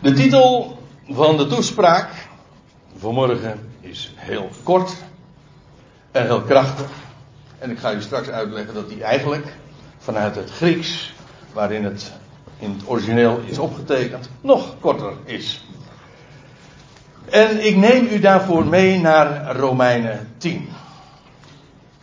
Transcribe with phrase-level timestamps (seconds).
[0.00, 0.78] De titel
[1.08, 2.08] van de toespraak
[2.96, 4.96] vanmorgen is heel kort
[6.10, 6.90] en heel krachtig.
[7.58, 9.46] En ik ga u straks uitleggen dat die eigenlijk
[9.98, 11.12] vanuit het Grieks,
[11.52, 12.12] waarin het
[12.58, 15.64] in het origineel is opgetekend, nog korter is.
[17.30, 20.68] En ik neem u daarvoor mee naar Romeinen 10.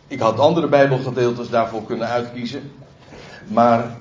[0.08, 2.72] Ik had andere Bijbelgedeeltes daarvoor kunnen uitkiezen.
[3.46, 3.96] Maar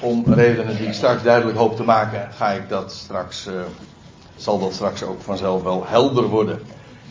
[0.00, 3.60] om redenen die ik straks duidelijk hoop te maken, ga ik dat straks, uh,
[4.36, 6.60] zal dat straks ook vanzelf wel helder worden.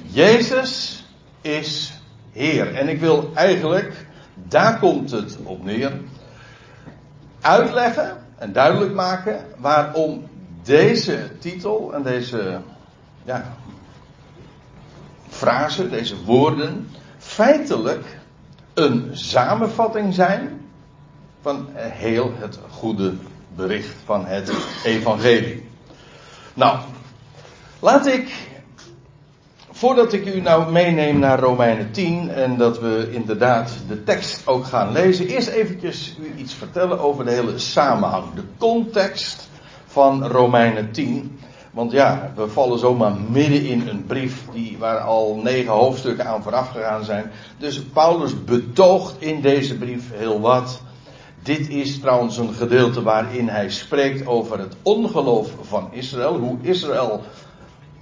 [0.02, 1.04] Jezus
[1.42, 1.94] is
[2.32, 2.76] Heer.
[2.76, 5.92] En ik wil eigenlijk, daar komt het op neer,
[7.42, 10.28] uitleggen en duidelijk maken waarom
[10.64, 12.60] deze titel en deze
[13.24, 13.54] ja,
[15.28, 18.20] frase, deze woorden, feitelijk
[18.74, 20.65] een samenvatting zijn
[21.46, 23.14] van heel het goede
[23.56, 24.52] bericht van het
[24.84, 25.64] evangelie.
[26.54, 26.80] Nou,
[27.80, 28.34] laat ik,
[29.72, 34.66] voordat ik u nou meeneem naar Romeinen 10 en dat we inderdaad de tekst ook
[34.66, 39.50] gaan lezen, eerst eventjes u iets vertellen over de hele samenhang, de context
[39.86, 41.40] van Romeinen 10.
[41.72, 46.44] Want ja, we vallen zomaar midden in een brief die, waar al negen hoofdstukken aan
[46.44, 47.32] vooraf gegaan zijn.
[47.58, 50.84] Dus Paulus betoogt in deze brief heel wat.
[51.46, 56.38] Dit is trouwens een gedeelte waarin hij spreekt over het ongeloof van Israël.
[56.38, 57.22] Hoe Israël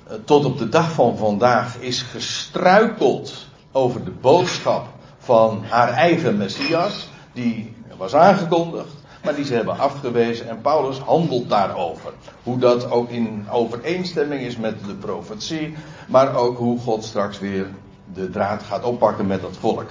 [0.07, 6.37] eh, tot op de dag van vandaag is gestruikeld over de boodschap van haar eigen
[6.37, 7.09] Messias.
[7.33, 10.49] Die was aangekondigd, maar die ze hebben afgewezen.
[10.49, 12.13] En Paulus handelt daarover.
[12.43, 15.75] Hoe dat ook in overeenstemming is met de profetie.
[16.07, 17.67] Maar ook hoe God straks weer
[18.13, 19.89] de draad gaat oppakken met dat volk.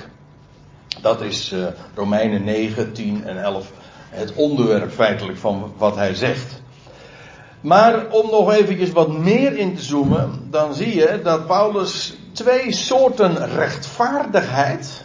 [1.01, 3.73] Dat is uh, Romeinen 9, 10 en 11
[4.11, 6.63] het onderwerp feitelijk van wat hij zegt.
[7.61, 12.73] Maar om nog eventjes wat meer in te zoomen, dan zie je dat Paulus twee
[12.73, 15.05] soorten rechtvaardigheid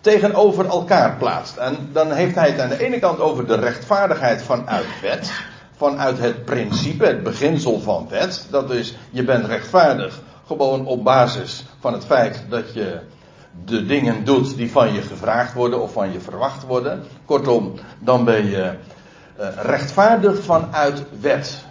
[0.00, 1.56] tegenover elkaar plaatst.
[1.56, 5.32] En dan heeft hij het aan de ene kant over de rechtvaardigheid vanuit wet,
[5.76, 8.46] vanuit het principe, het beginsel van wet.
[8.50, 13.00] Dat is, je bent rechtvaardig gewoon op basis van het feit dat je
[13.64, 17.04] de dingen doet die van je gevraagd worden of van je verwacht worden.
[17.24, 18.74] Kortom, dan ben je
[19.40, 21.64] uh, rechtvaardig vanuit wet.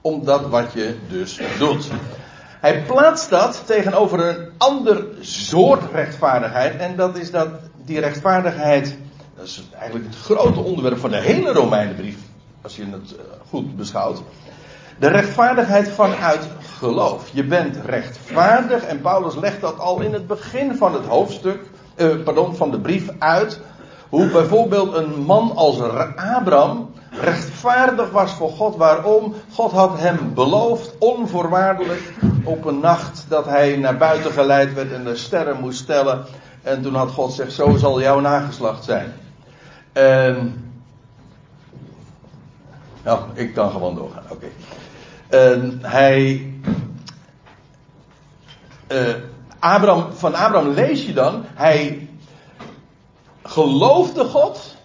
[0.00, 1.90] Omdat wat je dus doet.
[2.60, 6.76] Hij plaatst dat tegenover een ander soort rechtvaardigheid.
[6.76, 7.48] En dat is dat
[7.84, 8.96] die rechtvaardigheid.
[9.36, 12.16] Dat is eigenlijk het grote onderwerp van de hele Romeinenbrief.
[12.62, 14.22] Als je het eh, goed beschouwt.
[14.98, 16.48] De rechtvaardigheid vanuit
[16.82, 17.28] geloof.
[17.32, 21.60] Je bent rechtvaardig en Paulus legt dat al in het begin van het hoofdstuk,
[21.94, 23.60] eh, pardon, van de brief uit.
[24.08, 25.80] Hoe bijvoorbeeld een man als
[26.16, 28.76] Abraham rechtvaardig was voor God.
[28.76, 29.34] Waarom?
[29.52, 32.12] God had hem beloofd, onvoorwaardelijk,
[32.44, 36.24] op een nacht dat hij naar buiten geleid werd en de sterren moest stellen.
[36.62, 39.12] En toen had God gezegd, zo zal jouw nageslacht zijn.
[39.92, 40.56] En...
[43.04, 44.46] Nou, ik kan gewoon doorgaan, oké.
[45.32, 46.52] En hij
[48.88, 49.14] uh,
[49.58, 52.08] Abraham, van Abraham lees je dan, hij
[53.42, 54.76] geloofde God,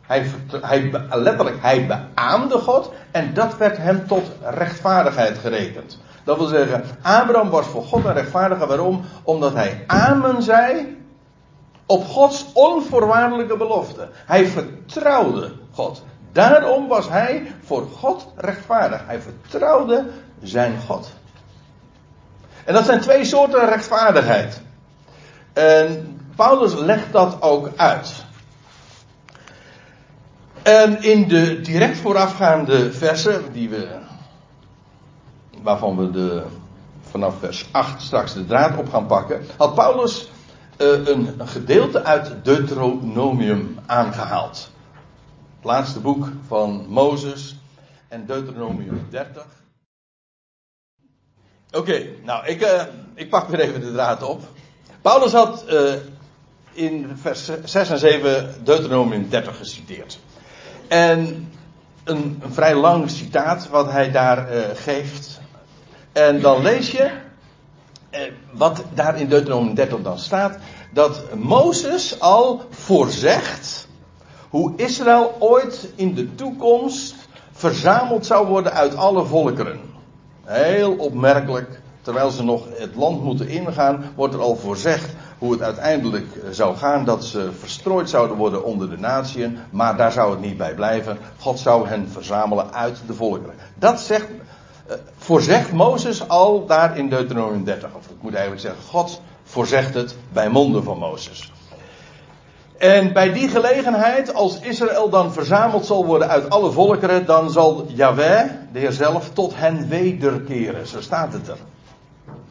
[0.00, 0.26] hij,
[0.60, 5.98] hij, letterlijk, hij beaamde God en dat werd hem tot rechtvaardigheid gerekend.
[6.24, 8.66] Dat wil zeggen, Abraham was voor God een rechtvaardige.
[8.66, 9.04] Waarom?
[9.22, 10.96] Omdat hij amen zei
[11.86, 14.08] op Gods onvoorwaardelijke belofte.
[14.12, 16.02] Hij vertrouwde God.
[16.32, 19.00] Daarom was hij voor God rechtvaardig.
[19.06, 20.10] Hij vertrouwde
[20.42, 21.12] zijn God.
[22.64, 24.60] En dat zijn twee soorten rechtvaardigheid.
[25.52, 28.24] En Paulus legt dat ook uit.
[30.62, 33.88] En in de direct voorafgaande versen, die we,
[35.62, 36.42] waarvan we de,
[37.10, 40.30] vanaf vers 8 straks de draad op gaan pakken, had Paulus
[40.76, 44.70] een, een gedeelte uit Deuteronomium aangehaald.
[45.62, 47.56] Laatste boek van Mozes
[48.08, 49.46] en Deuteronomium 30.
[51.72, 52.82] Oké, nou, ik, uh,
[53.14, 54.42] ik pak weer even de draad op.
[55.02, 55.92] Paulus had uh,
[56.72, 60.18] in vers 6 en 7 Deuteronomium 30 geciteerd.
[60.88, 61.52] En
[62.04, 65.40] een, een vrij lang citaat wat hij daar uh, geeft.
[66.12, 67.10] En dan lees je,
[68.52, 70.58] wat daar in Deuteronomium 30 dan staat,
[70.92, 73.88] dat Mozes al voorzegt
[74.52, 77.14] hoe Israël ooit in de toekomst
[77.52, 79.80] verzameld zou worden uit alle volkeren.
[80.44, 85.62] Heel opmerkelijk, terwijl ze nog het land moeten ingaan, wordt er al voorzegd hoe het
[85.62, 90.40] uiteindelijk zou gaan, dat ze verstrooid zouden worden onder de natieën, maar daar zou het
[90.40, 91.18] niet bij blijven.
[91.38, 93.54] God zou hen verzamelen uit de volkeren.
[93.74, 97.90] Dat zegt, uh, voorzegt Mozes al daar in Deuteronomium 30.
[97.94, 101.52] Of ik moet eigenlijk zeggen, God voorzegt het bij monden van Mozes.
[102.82, 107.86] En bij die gelegenheid, als Israël dan verzameld zal worden uit alle volkeren, dan zal
[107.88, 110.86] Yahweh, de Heer zelf, tot hen wederkeren.
[110.86, 111.56] Zo staat het er.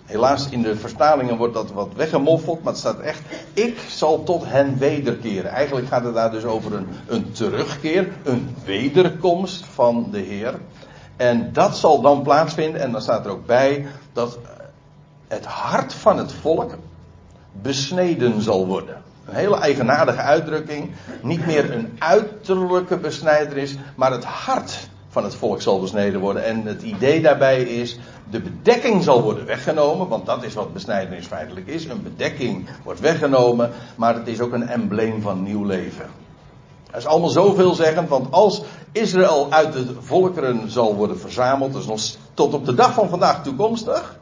[0.05, 3.21] Helaas in de vertalingen wordt dat wat weggemoffeld, maar het staat echt,
[3.53, 5.51] ik zal tot hen wederkeren.
[5.51, 10.59] Eigenlijk gaat het daar dus over een, een terugkeer, een wederkomst van de Heer.
[11.15, 14.37] En dat zal dan plaatsvinden, en dan staat er ook bij, dat
[15.27, 16.77] het hart van het volk
[17.61, 19.09] besneden zal worden.
[19.25, 20.91] Een hele eigenaardige uitdrukking.
[21.21, 26.43] Niet meer een uiterlijke besnijderis, maar het hart van het volk zal besneden worden.
[26.43, 31.25] En het idee daarbij is, de bedekking zal worden weggenomen, want dat is wat besnijdenis
[31.25, 31.85] feitelijk is.
[31.85, 36.05] Een bedekking wordt weggenomen, maar het is ook een embleem van nieuw leven.
[36.91, 41.85] Dat is allemaal zoveel zeggend, want als Israël uit de volkeren zal worden verzameld, dus
[41.85, 41.99] nog
[42.33, 44.19] tot op de dag van vandaag toekomstig,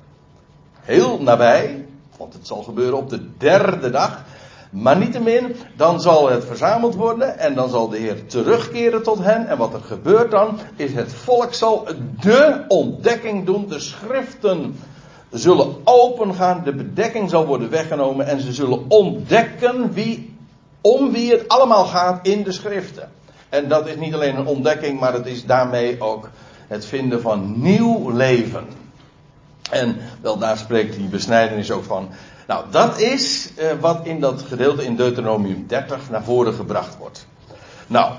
[0.79, 1.85] heel nabij,
[2.17, 4.23] want het zal gebeuren op de derde dag,
[4.69, 9.47] maar niettemin, dan zal het verzameld worden en dan zal de Heer terugkeren tot hen.
[9.47, 11.87] En wat er gebeurt dan, is het volk zal
[12.19, 13.67] de ontdekking doen.
[13.67, 14.75] De schriften
[15.31, 20.35] zullen opengaan, de bedekking zal worden weggenomen en ze zullen ontdekken wie,
[20.81, 23.09] om wie het allemaal gaat in de schriften.
[23.49, 26.29] En dat is niet alleen een ontdekking, maar het is daarmee ook
[26.67, 28.65] het vinden van nieuw leven.
[29.71, 32.09] En wel daar spreekt die besnijdenis ook van.
[32.49, 37.27] Nou, dat is uh, wat in dat gedeelte in Deuteronomium 30 naar voren gebracht wordt.
[37.87, 38.13] Nou,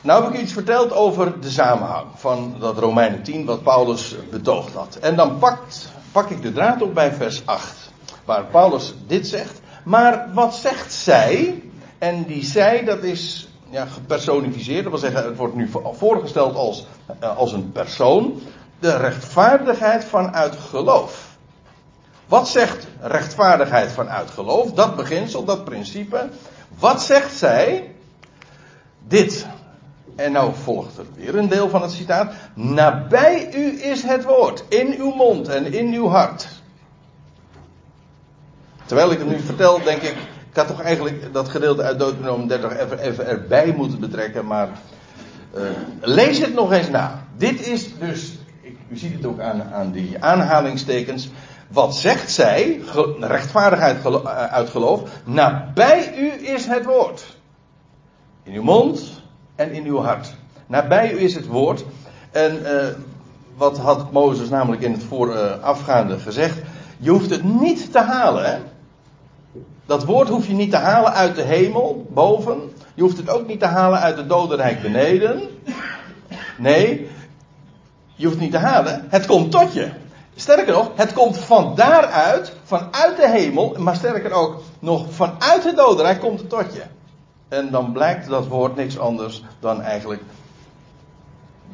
[0.00, 4.74] nou heb ik iets verteld over de samenhang van dat Romeinen 10 wat Paulus betoogd
[4.74, 4.98] had.
[5.00, 7.90] En dan pakt, pak ik de draad op bij vers 8.
[8.24, 9.60] Waar Paulus dit zegt.
[9.84, 11.62] Maar wat zegt zij?
[11.98, 14.82] En die zij, dat is ja, gepersonificeerd.
[14.82, 16.86] Dat wil zeggen, het wordt nu voorgesteld als,
[17.22, 18.40] uh, als een persoon.
[18.78, 21.31] De rechtvaardigheid vanuit geloof.
[22.32, 24.72] Wat zegt rechtvaardigheid vanuit geloof?
[24.72, 26.28] Dat beginsel, dat principe.
[26.78, 27.94] Wat zegt zij?
[29.08, 29.46] Dit.
[30.16, 32.32] En nou volgt er weer een deel van het citaat.
[32.54, 34.64] Nabij u is het woord.
[34.68, 36.48] In uw mond en in uw hart.
[38.84, 40.16] Terwijl ik het nu vertel, denk ik.
[40.50, 44.46] Ik had toch eigenlijk dat gedeelte uit Deuteronomium 30 even, erbij moeten betrekken.
[44.46, 44.68] Maar
[45.56, 45.62] uh,
[46.00, 47.24] lees het nog eens na.
[47.36, 48.32] Dit is dus.
[48.88, 51.30] U ziet het ook aan, aan die aanhalingstekens.
[51.72, 52.80] Wat zegt zij?
[53.20, 55.02] Rechtvaardigheid eh, uit geloof.
[55.24, 57.36] Nabij u is het woord.
[58.42, 59.22] In uw mond
[59.54, 60.34] en in uw hart.
[60.66, 61.84] Nabij u is het woord.
[62.30, 62.86] En uh,
[63.56, 66.58] wat had Mozes namelijk in het voorafgaande uh, gezegd?
[66.98, 68.62] Je hoeft het niet te halen.
[69.86, 72.72] Dat woord hoef je niet te halen uit de hemel, boven.
[72.94, 75.40] Je hoeft het ook niet te halen uit het dodenrijk beneden.
[76.58, 77.08] Nee,
[78.14, 79.04] je hoeft het niet te halen.
[79.08, 80.01] Het komt tot je.
[80.34, 85.76] Sterker nog, het komt van daaruit, vanuit de hemel, maar sterker ook nog vanuit het
[85.76, 86.82] dodenrijk komt het tot je.
[87.48, 90.22] En dan blijkt dat woord niks anders dan eigenlijk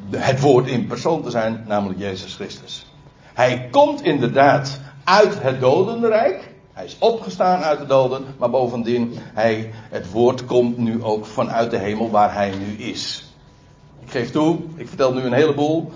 [0.09, 2.85] het woord in persoon te zijn, namelijk Jezus Christus.
[3.33, 6.53] Hij komt inderdaad uit het dodenrijk.
[6.73, 11.71] Hij is opgestaan uit de doden, maar bovendien, hij, het woord komt nu ook vanuit
[11.71, 13.33] de hemel waar hij nu is.
[14.03, 15.91] Ik geef toe, ik vertel nu een heleboel.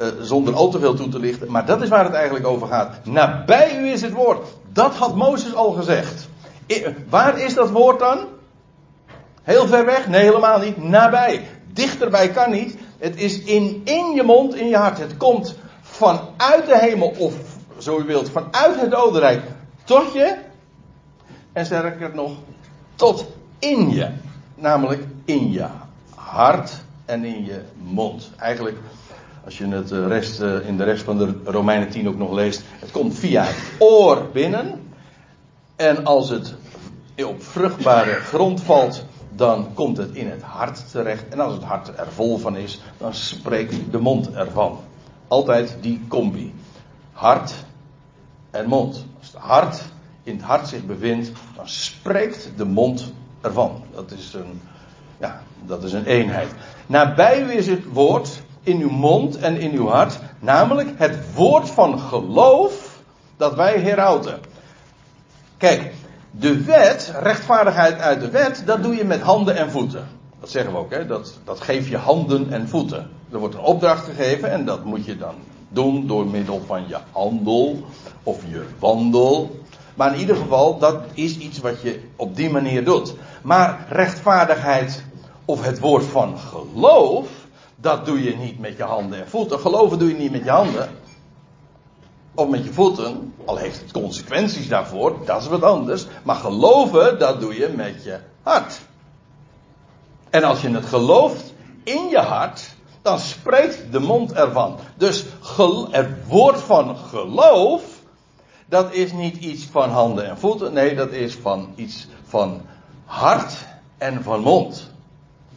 [0.00, 1.50] Uh, zonder al te veel toe te lichten.
[1.50, 3.04] Maar dat is waar het eigenlijk over gaat.
[3.04, 4.46] Nabij u is het woord.
[4.72, 6.28] Dat had Mozes al gezegd.
[7.08, 8.18] Waar is dat woord dan?
[9.42, 10.08] Heel ver weg?
[10.08, 10.76] Nee, helemaal niet.
[10.76, 11.46] Nabij.
[11.72, 12.76] Dichterbij kan niet.
[12.98, 14.98] Het is in, in je mond, in je hart.
[14.98, 17.34] Het komt vanuit de hemel, of
[17.78, 19.42] zo u wilt, vanuit het dodenrijk
[19.84, 20.36] tot je.
[21.52, 22.32] En sterker nog,
[22.94, 23.26] tot
[23.58, 24.08] in je.
[24.54, 25.66] Namelijk in je
[26.14, 26.72] hart
[27.04, 28.30] en in je mond.
[28.36, 28.78] Eigenlijk
[29.44, 32.32] als je het eh, rest, eh, in de rest van de Romeinen 10 ook nog
[32.32, 32.62] leest.
[32.78, 34.90] Het komt via het oor binnen.
[35.76, 36.54] En als het
[37.24, 41.28] op vruchtbare grond valt, dan komt het in het hart terecht.
[41.28, 44.78] En als het hart er vol van is, dan spreekt de mond ervan.
[45.28, 46.54] Altijd die combi.
[47.12, 47.52] Hart
[48.50, 49.06] en mond.
[49.18, 49.82] Als het hart
[50.22, 53.82] in het hart zich bevindt, dan spreekt de mond ervan.
[53.94, 54.60] Dat is een,
[55.20, 56.48] ja, dat is een eenheid.
[56.86, 61.70] Nabij u is het woord in uw mond en in uw hart, namelijk het woord
[61.70, 63.00] van geloof
[63.36, 64.40] dat wij herhouden.
[65.56, 65.92] Kijk,
[66.30, 70.08] de wet, rechtvaardigheid uit de wet, dat doe je met handen en voeten.
[70.40, 71.06] Dat zeggen we ook, hè?
[71.06, 73.10] Dat, dat geef je handen en voeten.
[73.32, 75.34] Er wordt een opdracht gegeven en dat moet je dan
[75.68, 77.84] doen door middel van je handel
[78.22, 79.60] of je wandel.
[79.94, 83.14] Maar in ieder geval, dat is iets wat je op die manier doet.
[83.42, 85.04] Maar rechtvaardigheid
[85.44, 87.28] of het woord van geloof,
[87.82, 89.60] dat doe je niet met je handen en voeten.
[89.60, 90.88] Geloven doe je niet met je handen.
[92.34, 96.06] Of met je voeten, al heeft het consequenties daarvoor, dat is wat anders.
[96.22, 98.80] Maar geloven, dat doe je met je hart.
[100.30, 104.78] En als je het gelooft in je hart, dan spreekt de mond ervan.
[104.96, 105.24] Dus
[105.90, 107.82] het woord van geloof,
[108.66, 110.72] dat is niet iets van handen en voeten.
[110.72, 112.60] Nee, dat is van iets van
[113.04, 113.52] hart
[113.98, 114.90] en van mond.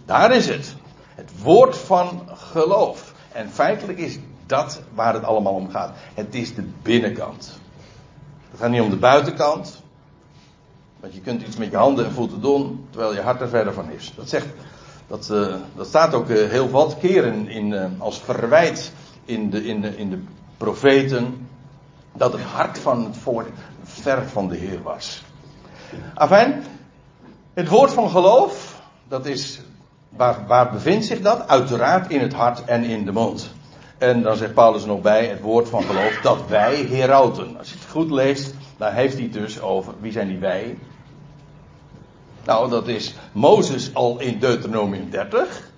[0.05, 0.75] Daar is het.
[1.15, 3.13] Het woord van geloof.
[3.31, 5.91] En feitelijk is dat waar het allemaal om gaat.
[6.13, 7.59] Het is de binnenkant.
[8.51, 9.83] Het gaat niet om de buitenkant.
[10.99, 13.73] Want je kunt iets met je handen en voeten doen, terwijl je hart er verder
[13.73, 14.13] van is.
[14.15, 14.47] Dat, zegt,
[15.07, 18.91] dat, uh, dat staat ook uh, heel wat keren in, uh, als verwijt
[19.25, 20.19] in de, in, de, in de
[20.57, 21.47] profeten.
[22.13, 23.47] Dat het hart van het volk
[23.83, 25.23] ver van de Heer was.
[26.13, 26.63] Afijn,
[27.53, 29.61] het woord van geloof, dat is,
[30.15, 31.47] waar, waar bevindt zich dat?
[31.47, 33.53] Uiteraard in het hart en in de mond.
[33.97, 37.57] En dan zegt Paulus nog bij het woord van geloof dat wij herauten.
[37.57, 40.77] Als je het goed leest, dan heeft hij het dus over wie zijn die wij?
[42.45, 45.69] Nou, dat is Mozes al in Deuteronomium 30.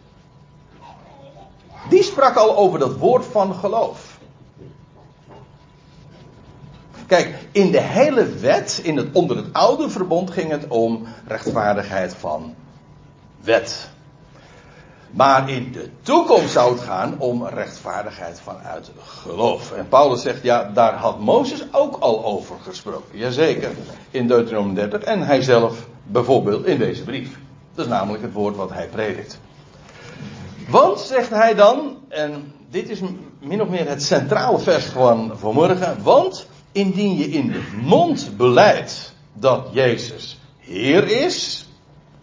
[1.90, 4.18] Die sprak al over dat woord van geloof.
[7.08, 12.16] Kijk, in de hele wet, in het, onder het oude verbond, ging het om rechtvaardigheid
[12.16, 12.56] van
[13.42, 13.90] wet.
[15.18, 19.72] Maar in de toekomst zou het gaan om rechtvaardigheid vanuit geloof.
[19.72, 23.18] En Paulus zegt, ja, daar had Mozes ook al over gesproken.
[23.18, 23.72] Jazeker,
[24.12, 25.02] in Deuteronomium 30.
[25.02, 27.40] En hij zelf bijvoorbeeld in deze brief.
[27.76, 29.40] Dat is namelijk het woord wat hij predikt.
[30.68, 33.00] Want, zegt hij dan, en dit is
[33.40, 36.04] min of meer het centrale vers van vanmorgen.
[36.04, 41.67] Want indien je in de mond beleidt dat Jezus Heer is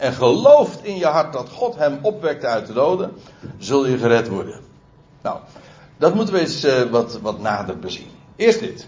[0.05, 3.13] en gelooft in je hart dat God hem opwekt uit de doden,
[3.59, 4.61] zul je gered worden.
[5.23, 5.39] Nou,
[5.97, 8.07] dat moeten we eens uh, wat, wat nader bezien.
[8.37, 8.87] Eerst dit.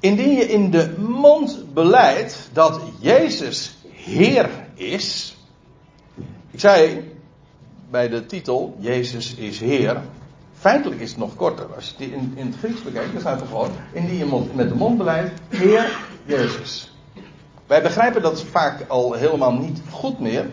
[0.00, 5.36] Indien je in de mond beleidt dat Jezus Heer is.
[6.50, 7.10] Ik zei
[7.90, 10.02] bij de titel Jezus is Heer.
[10.58, 11.74] Feitelijk is het nog korter.
[11.74, 14.68] Als je het in, in het Grieks bekijkt, dan staat er gewoon: Indien je met
[14.68, 16.90] de mond beleidt Heer Jezus.
[17.70, 20.50] Wij begrijpen dat vaak al helemaal niet goed meer,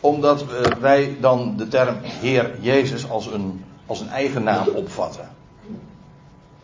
[0.00, 0.44] omdat
[0.80, 5.28] wij dan de term Heer Jezus als een, als een eigen naam opvatten.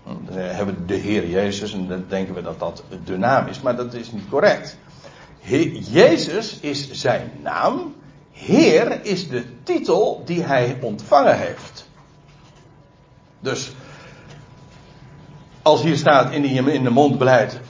[0.05, 3.61] Dan hebben we de Heer Jezus en dan denken we dat dat de naam is,
[3.61, 4.77] maar dat is niet correct.
[5.91, 7.95] Jezus is zijn naam,
[8.33, 11.89] Heer is de titel die hij ontvangen heeft.
[13.41, 13.73] Dus,
[15.63, 17.61] als hier staat in, die, in de mond beleid,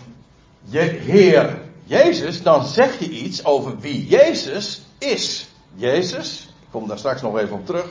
[0.70, 5.48] Heer Jezus, dan zeg je iets over wie Jezus is.
[5.74, 7.86] Jezus, ik kom daar straks nog even op terug.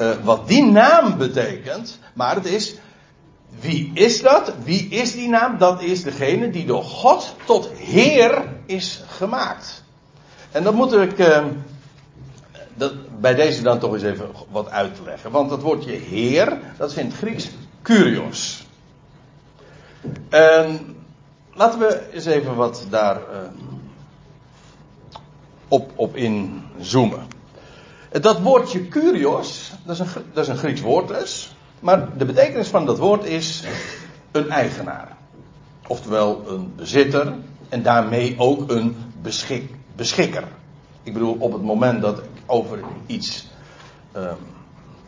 [0.00, 2.74] Uh, wat die naam betekent, maar het is,
[3.60, 4.52] wie is dat?
[4.62, 5.58] Wie is die naam?
[5.58, 9.82] Dat is degene die door God tot Heer is gemaakt.
[10.50, 11.44] En dat moet ik uh,
[12.74, 15.30] dat, bij deze dan toch eens even wat uitleggen.
[15.30, 17.50] Want dat woordje Heer, dat het Grieks
[17.82, 18.66] Kurios.
[20.28, 20.96] En
[21.54, 23.38] laten we eens even wat daar uh,
[25.68, 27.26] op, op inzoomen.
[28.10, 31.54] Dat woordje kurios, dat is, een, dat is een Grieks woord dus.
[31.80, 33.64] Maar de betekenis van dat woord is
[34.30, 35.16] een eigenaar.
[35.86, 37.34] Oftewel een bezitter
[37.68, 40.44] en daarmee ook een beschik, beschikker.
[41.02, 43.46] Ik bedoel, op het moment dat ik over iets
[44.16, 44.32] uh,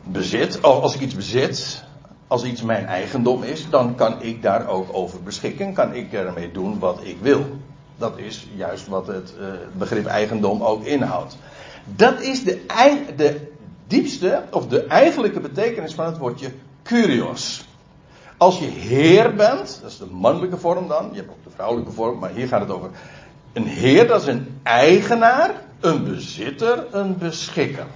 [0.03, 1.85] bezit, als ik iets bezit,
[2.27, 5.73] als iets mijn eigendom is, dan kan ik daar ook over beschikken.
[5.73, 7.45] Kan ik ermee doen wat ik wil.
[7.97, 11.37] Dat is juist wat het uh, begrip eigendom ook inhoudt.
[11.85, 12.65] Dat is de,
[13.17, 13.53] de
[13.87, 16.53] diepste of de eigenlijke betekenis van het woordje
[16.83, 17.65] kurios.
[18.37, 21.93] Als je heer bent, dat is de mannelijke vorm dan, je hebt ook de vrouwelijke
[21.93, 22.91] vorm, maar hier gaat het over
[23.53, 27.87] een heer, dat is een eigenaar, een bezitter, een beschikker.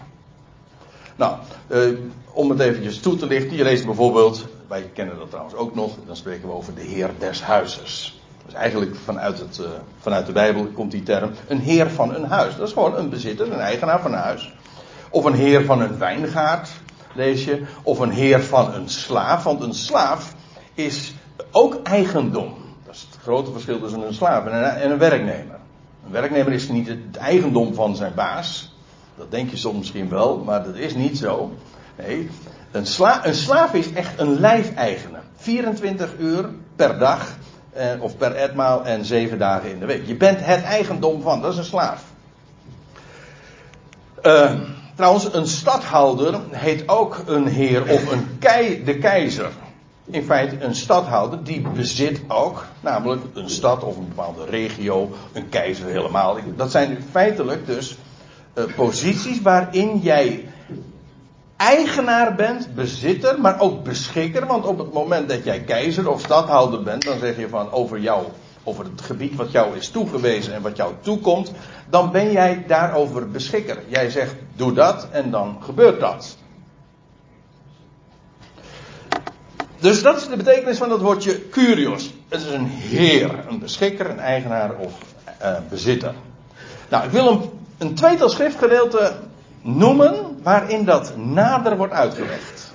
[1.20, 1.36] Nou,
[1.68, 1.98] uh,
[2.32, 5.92] om het eventjes toe te lichten, je leest bijvoorbeeld, wij kennen dat trouwens ook nog,
[6.06, 8.20] dan spreken we over de heer des huizes.
[8.44, 9.66] Dus eigenlijk vanuit, het, uh,
[9.98, 12.56] vanuit de Bijbel komt die term, een heer van een huis.
[12.56, 14.54] Dat is gewoon een bezitter, een eigenaar van een huis.
[15.10, 16.68] Of een heer van een wijngaard,
[17.14, 17.62] lees je.
[17.82, 20.34] Of een heer van een slaaf, want een slaaf
[20.74, 21.14] is
[21.50, 22.54] ook eigendom.
[22.84, 25.58] Dat is het grote verschil tussen een slaaf en een, en een werknemer.
[26.04, 28.69] Een werknemer is niet het eigendom van zijn baas.
[29.20, 31.52] Dat denk je soms misschien wel, maar dat is niet zo.
[31.96, 32.30] Een,
[32.72, 32.86] een
[33.34, 35.18] slaaf is echt een lijfeigene.
[35.36, 37.36] 24 uur per dag
[37.72, 40.06] eh, of per etmaal en zeven dagen in de week.
[40.06, 42.04] Je bent het eigendom van, dat is een slaaf.
[44.22, 44.52] Uh,
[44.94, 49.50] trouwens, een stadhouder heet ook een heer of een kei, de keizer.
[50.04, 55.48] In feite een stadhouder die bezit ook, namelijk een stad of een bepaalde regio, een
[55.48, 56.38] keizer helemaal.
[56.56, 57.96] Dat zijn feitelijk dus
[58.76, 60.48] posities waarin jij
[61.60, 64.46] eigenaar bent, bezitter, maar ook beschikker.
[64.46, 67.98] Want op het moment dat jij keizer of stadhouder bent, dan zeg je van over
[67.98, 68.26] jou,
[68.64, 71.52] over het gebied wat jou is toegewezen en wat jou toekomt,
[71.90, 73.82] dan ben jij daarover beschikker.
[73.88, 76.36] Jij zegt doe dat en dan gebeurt dat.
[79.80, 82.14] Dus dat is de betekenis van dat woordje curios.
[82.28, 84.92] Het is een heer, een beschikker, een eigenaar of
[85.42, 86.14] uh, bezitter.
[86.88, 89.12] Nou, ik wil een, een tweetal schriftgedeelte
[89.62, 92.74] noemen waarin dat nader wordt uitgelegd.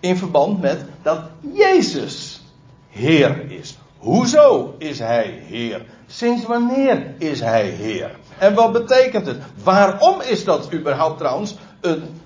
[0.00, 1.20] In verband met dat
[1.52, 2.42] Jezus
[2.88, 3.78] Heer is.
[3.98, 5.84] Hoezo is Hij Heer?
[6.06, 8.10] Sinds wanneer is Hij Heer?
[8.38, 9.38] En wat betekent het?
[9.62, 11.56] Waarom is dat überhaupt trouwens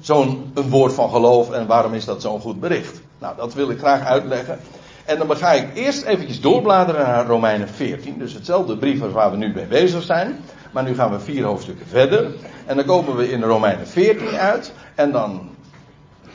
[0.00, 3.00] zo'n woord van geloof en waarom is dat zo'n goed bericht?
[3.18, 4.58] Nou, dat wil ik graag uitleggen.
[5.04, 8.18] En dan ga ik eerst eventjes doorbladeren naar Romeinen 14.
[8.18, 10.38] Dus hetzelfde brief als waar we nu mee bezig zijn.
[10.72, 12.34] Maar nu gaan we vier hoofdstukken verder.
[12.66, 14.72] En dan komen we in Romeinen 14 uit.
[14.94, 15.50] En dan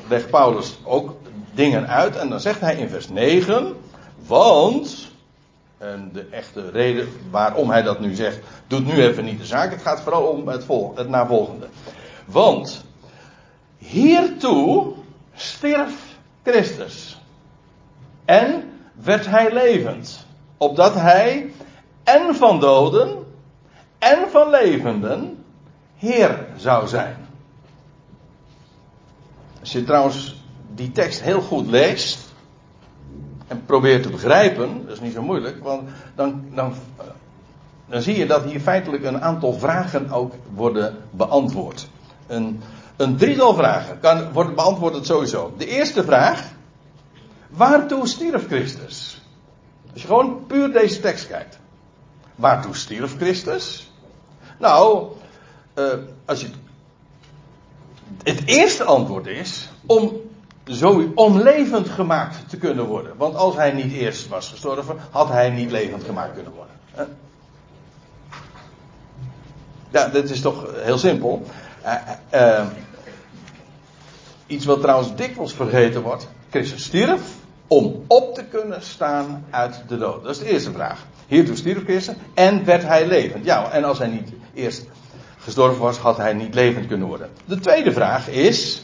[0.07, 1.15] legt Paulus ook
[1.53, 2.15] dingen uit.
[2.15, 3.75] En dan zegt hij in vers 9.
[4.27, 5.09] Want.
[5.77, 9.71] En de echte reden waarom hij dat nu zegt, doet nu even niet de zaak.
[9.71, 11.67] Het gaat vooral om het, vol, het navolgende.
[12.25, 12.85] Want
[13.77, 14.93] hiertoe
[15.33, 15.93] stierf
[16.43, 17.21] Christus.
[18.25, 20.25] En werd hij levend.
[20.57, 21.51] Opdat hij
[22.03, 23.20] en van doden
[24.01, 25.43] en van levenden
[25.97, 27.15] Heer zou zijn.
[29.59, 30.43] Als je trouwens
[30.75, 32.19] die tekst heel goed leest
[33.47, 36.73] en probeert te begrijpen, dat is niet zo moeilijk, want dan, dan,
[37.85, 41.87] dan zie je dat hier feitelijk een aantal vragen ook worden beantwoord.
[42.27, 42.61] Een,
[42.97, 45.53] een drietal vragen kan, wordt beantwoord sowieso.
[45.57, 46.49] De eerste vraag,
[47.49, 49.21] waartoe stierf Christus?
[49.93, 51.59] Als je gewoon puur deze tekst kijkt.
[52.35, 53.90] Waartoe stierf Christus?
[54.61, 55.07] Nou,
[55.75, 55.85] uh,
[56.25, 56.47] als je.
[58.23, 60.11] Het eerste antwoord is om,
[60.63, 63.17] zo, om levend gemaakt te kunnen worden.
[63.17, 66.75] Want als hij niet eerst was gestorven, had hij niet levend gemaakt kunnen worden.
[69.91, 71.45] Ja, dat is toch heel simpel.
[72.33, 72.65] Uh,
[74.47, 76.27] iets wat trouwens dikwijls vergeten wordt.
[76.49, 77.21] Christus stierf
[77.67, 80.23] om op te kunnen staan uit de dood.
[80.23, 81.05] Dat is de eerste vraag.
[81.27, 83.45] Hiertoe stierf Christus en werd hij levend.
[83.45, 84.85] Ja, en als hij niet eerst
[85.39, 87.29] gestorven was, had hij niet levend kunnen worden.
[87.45, 88.83] De tweede vraag is,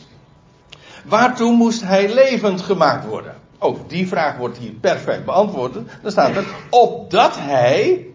[1.05, 3.35] waartoe moest hij levend gemaakt worden?
[3.59, 5.73] Ook die vraag wordt hier perfect beantwoord.
[6.01, 8.05] Dan staat er, opdat hij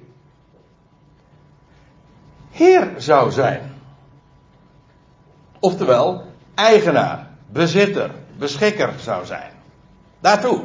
[2.51, 3.73] Heer zou zijn.
[5.61, 9.51] Oftewel, eigenaar, bezitter, beschikker zou zijn.
[10.21, 10.65] Daartoe.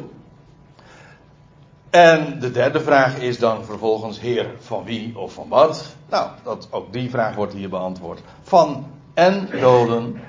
[1.90, 5.96] En de derde vraag is dan vervolgens, Heer, van wie of van wat?
[6.10, 8.20] Nou, dat, ook die vraag wordt hier beantwoord.
[8.42, 10.20] Van en doden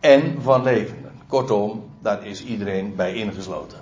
[0.00, 1.12] en van levenden.
[1.26, 3.78] Kortom, daar is iedereen bij ingesloten.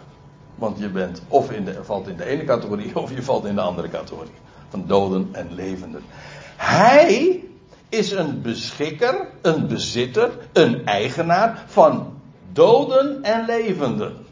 [0.55, 3.61] Want je bent of in valt in de ene categorie of je valt in de
[3.61, 4.35] andere categorie.
[4.69, 6.03] Van doden en levenden.
[6.57, 7.45] Hij
[7.89, 12.21] is een beschikker, een bezitter, een eigenaar van
[12.53, 14.26] doden en levenden.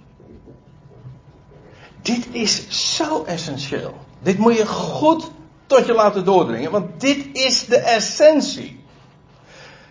[2.04, 3.94] Dit is zo essentieel.
[4.22, 5.30] Dit moet je goed
[5.66, 8.84] tot je laten doordringen, want dit is de essentie.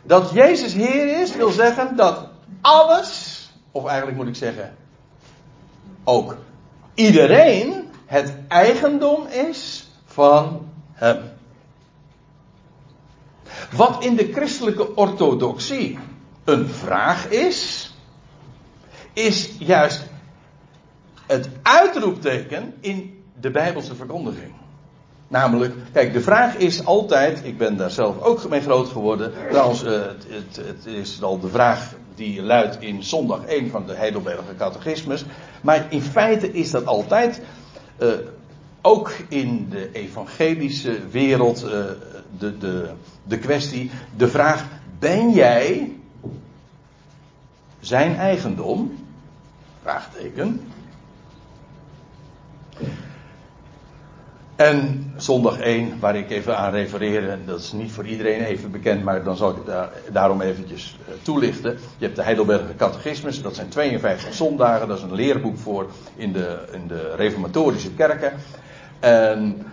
[0.03, 2.27] Dat Jezus Heer is, wil zeggen dat
[2.61, 3.39] alles,
[3.71, 4.75] of eigenlijk moet ik zeggen,
[6.03, 6.37] ook
[6.93, 11.31] iedereen het eigendom is van Hem.
[13.71, 15.99] Wat in de christelijke orthodoxie
[16.43, 17.91] een vraag is,
[19.13, 20.11] is juist
[21.33, 24.51] het uitroepteken in de Bijbelse verkondiging.
[25.27, 29.31] Namelijk, kijk, de vraag is altijd, ik ben daar zelf ook mee groot geworden.
[29.49, 33.85] Trouwens, uh, het, het, het, is al de vraag die luidt in zondag 1 van
[33.87, 35.25] de Heidelberger Catechismus.
[35.61, 37.41] Maar in feite is dat altijd,
[37.99, 38.09] uh,
[38.81, 41.69] ook in de evangelische wereld, uh,
[42.37, 42.89] de, de,
[43.23, 44.65] de kwestie, de vraag:
[44.99, 45.95] ben jij
[47.79, 48.97] zijn eigendom?
[49.81, 50.61] Vraagteken.
[54.55, 58.71] En zondag 1, waar ik even aan refereer, en dat is niet voor iedereen even
[58.71, 61.71] bekend, maar dan zal ik daar, daarom eventjes uh, toelichten.
[61.97, 66.33] Je hebt de Heidelberger Catechismus, dat zijn 52 zondagen, dat is een leerboek voor in
[66.33, 68.33] de, in de reformatorische kerken.
[68.99, 69.65] En,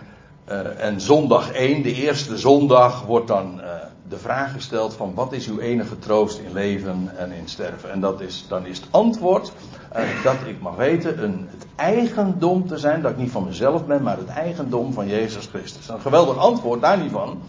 [0.49, 3.65] uh, en zondag 1, de eerste zondag, wordt dan uh,
[4.09, 7.91] de vraag gesteld van wat is uw enige troost in leven en in sterven?
[7.91, 9.51] En dat is, dan is het antwoord
[9.97, 13.85] uh, dat ik mag weten een, het eigendom te zijn, dat ik niet van mezelf
[13.85, 15.89] ben, maar het eigendom van Jezus Christus.
[15.89, 17.41] Een geweldig antwoord, daar niet van.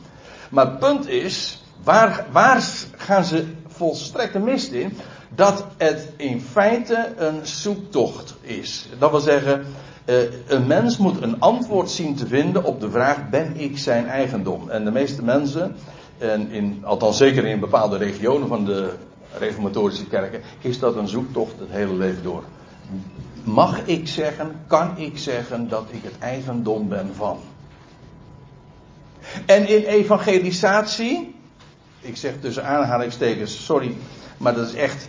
[0.51, 2.63] Maar het punt is, waar, waar
[2.97, 4.97] gaan ze volstrekt de mist in?
[5.35, 8.89] Dat het in feite een zoektocht is.
[8.99, 9.65] Dat wil zeggen,
[10.07, 14.07] uh, een mens moet een antwoord zien te vinden op de vraag: ben ik zijn
[14.07, 14.71] eigendom?
[14.71, 15.77] En de meeste mensen,
[16.23, 18.93] en in, althans zeker in bepaalde regionen van de
[19.39, 22.43] reformatorische kerken, is dat een zoektocht het hele leven door.
[23.45, 27.39] Mag ik zeggen, kan ik zeggen dat ik het eigendom ben van?
[29.47, 31.35] En in evangelisatie,
[32.01, 33.95] ik zeg tussen aanhalingstekens, sorry,
[34.37, 35.09] maar dat is echt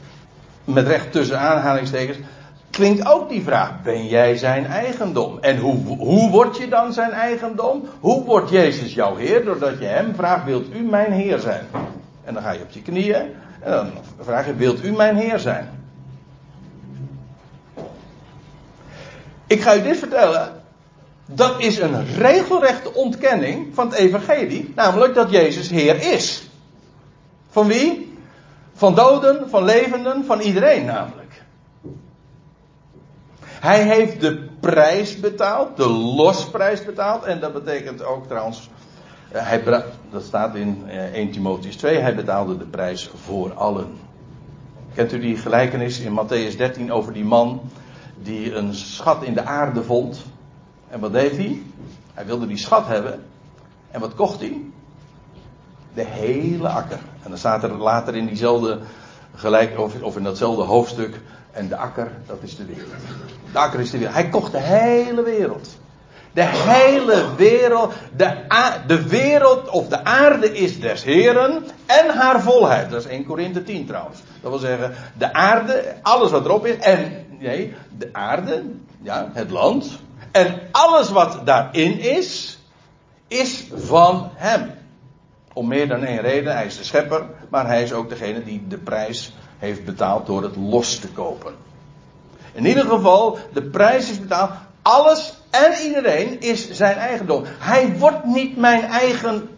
[0.63, 2.17] met recht tussen aanhalingstekens,
[2.73, 5.37] klinkt ook die vraag: ben jij zijn eigendom?
[5.41, 7.87] En hoe, hoe word je dan zijn eigendom?
[7.99, 9.45] Hoe wordt Jezus jouw Heer?
[9.45, 11.67] Doordat je hem vraagt: wilt u mijn Heer zijn?
[12.23, 13.21] En dan ga je op je knieën
[13.59, 15.69] en dan vraag je: wilt u mijn Heer zijn?
[19.47, 20.61] Ik ga u dit vertellen.
[21.25, 26.49] Dat is een regelrechte ontkenning van het evangelie, namelijk dat Jezus Heer is.
[27.49, 28.17] Van wie?
[28.73, 31.22] Van doden, van levenden, van iedereen namelijk.
[33.63, 37.23] Hij heeft de prijs betaald, de losprijs betaald.
[37.23, 38.69] En dat betekent ook trouwens,
[39.31, 39.63] eh, hij,
[40.11, 43.87] dat staat in 1 eh, Timotheus 2, hij betaalde de prijs voor allen.
[44.93, 47.61] Kent u die gelijkenis in Matthäus 13 over die man
[48.21, 50.21] die een schat in de aarde vond?
[50.87, 51.61] En wat deed hij?
[52.13, 53.23] Hij wilde die schat hebben.
[53.91, 54.61] En wat kocht hij?
[55.93, 56.99] De hele akker.
[57.23, 58.79] En dan staat er later in diezelfde
[59.35, 61.21] gelijk, of, of in datzelfde hoofdstuk.
[61.53, 62.91] En de akker, dat is de wereld.
[63.51, 64.15] De akker is de wereld.
[64.15, 65.77] Hij kocht de hele wereld.
[66.33, 68.37] De hele wereld, de,
[68.87, 72.89] de wereld of de aarde is des Heren en haar volheid.
[72.89, 74.19] Dat is 1 Korinthe 10 trouwens.
[74.41, 76.77] Dat wil zeggen, de aarde, alles wat erop is.
[76.77, 78.63] En, nee, de aarde,
[79.01, 79.99] ja, het land.
[80.31, 82.59] En alles wat daarin is,
[83.27, 84.71] is van hem.
[85.53, 86.53] Om meer dan één reden.
[86.53, 90.43] Hij is de schepper, maar hij is ook degene die de prijs heeft betaald door
[90.43, 91.53] het los te kopen.
[92.53, 94.51] In ieder geval, de prijs is betaald.
[94.81, 97.43] Alles en iedereen is zijn eigendom.
[97.45, 99.49] Hij wordt niet mijn eigen.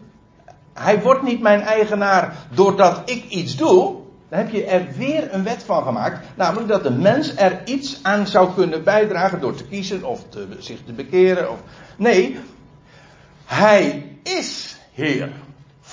[0.72, 3.96] Hij wordt niet mijn eigenaar doordat ik iets doe.
[4.28, 6.26] Dan heb je er weer een wet van gemaakt.
[6.34, 10.46] Namelijk dat de mens er iets aan zou kunnen bijdragen door te kiezen of te,
[10.58, 11.50] zich te bekeren.
[11.50, 11.58] Of...
[11.96, 12.38] Nee,
[13.44, 15.32] hij is Heer.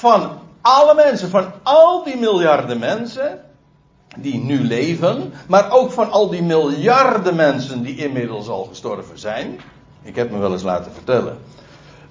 [0.04, 3.42] Van alle mensen, van al die miljarden mensen
[4.18, 9.60] die nu leven, maar ook van al die miljarden mensen die inmiddels al gestorven zijn.
[10.02, 11.38] Ik heb me wel eens laten vertellen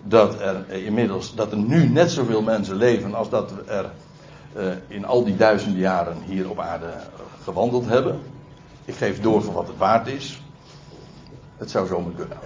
[0.03, 3.91] dat er inmiddels, dat er nu net zoveel mensen leven als dat er
[4.57, 6.93] uh, in al die duizenden jaren hier op aarde
[7.43, 8.21] gewandeld hebben.
[8.85, 10.43] Ik geef door voor wat het waard is.
[11.63, 12.37] Het zou zomaar kunnen.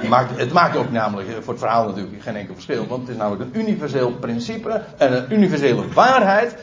[0.00, 2.86] Het maakt, het maakt ook namelijk voor het verhaal natuurlijk geen enkel verschil.
[2.86, 6.56] Want het is namelijk een universeel principe en een universele waarheid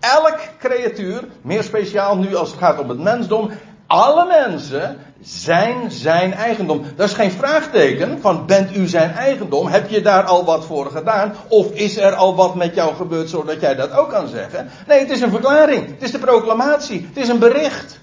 [0.00, 3.50] elk creatuur, meer speciaal nu als het gaat om het mensdom,
[3.86, 6.84] alle mensen zijn zijn eigendom.
[6.96, 9.66] Dat is geen vraagteken van bent u zijn eigendom?
[9.66, 11.34] Heb je daar al wat voor gedaan?
[11.48, 14.70] Of is er al wat met jou gebeurd zodat jij dat ook kan zeggen?
[14.86, 15.86] Nee, het is een verklaring.
[15.86, 17.06] Het is de proclamatie.
[17.08, 18.00] Het is een bericht.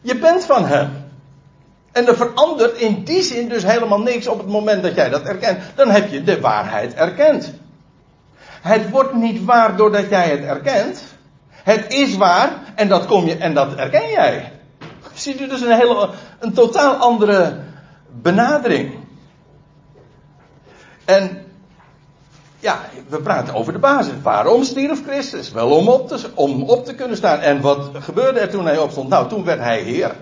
[0.00, 1.03] Je bent van hem.
[1.94, 5.22] En er verandert in die zin dus helemaal niks op het moment dat jij dat
[5.22, 5.58] erkent.
[5.74, 7.52] Dan heb je de waarheid erkend.
[8.62, 11.02] Het wordt niet waar doordat jij het erkent.
[11.50, 14.52] Het is waar en dat, kom je, en dat erken jij.
[15.12, 17.60] Ziet u dus een, hele, een totaal andere
[18.22, 18.94] benadering.
[21.04, 21.46] En
[22.58, 24.14] ja, we praten over de basis.
[24.22, 25.52] Waarom stierf Christus?
[25.52, 27.38] Wel om op te, om op te kunnen staan.
[27.40, 29.08] En wat gebeurde er toen hij opstond?
[29.08, 30.14] Nou, toen werd hij Heer.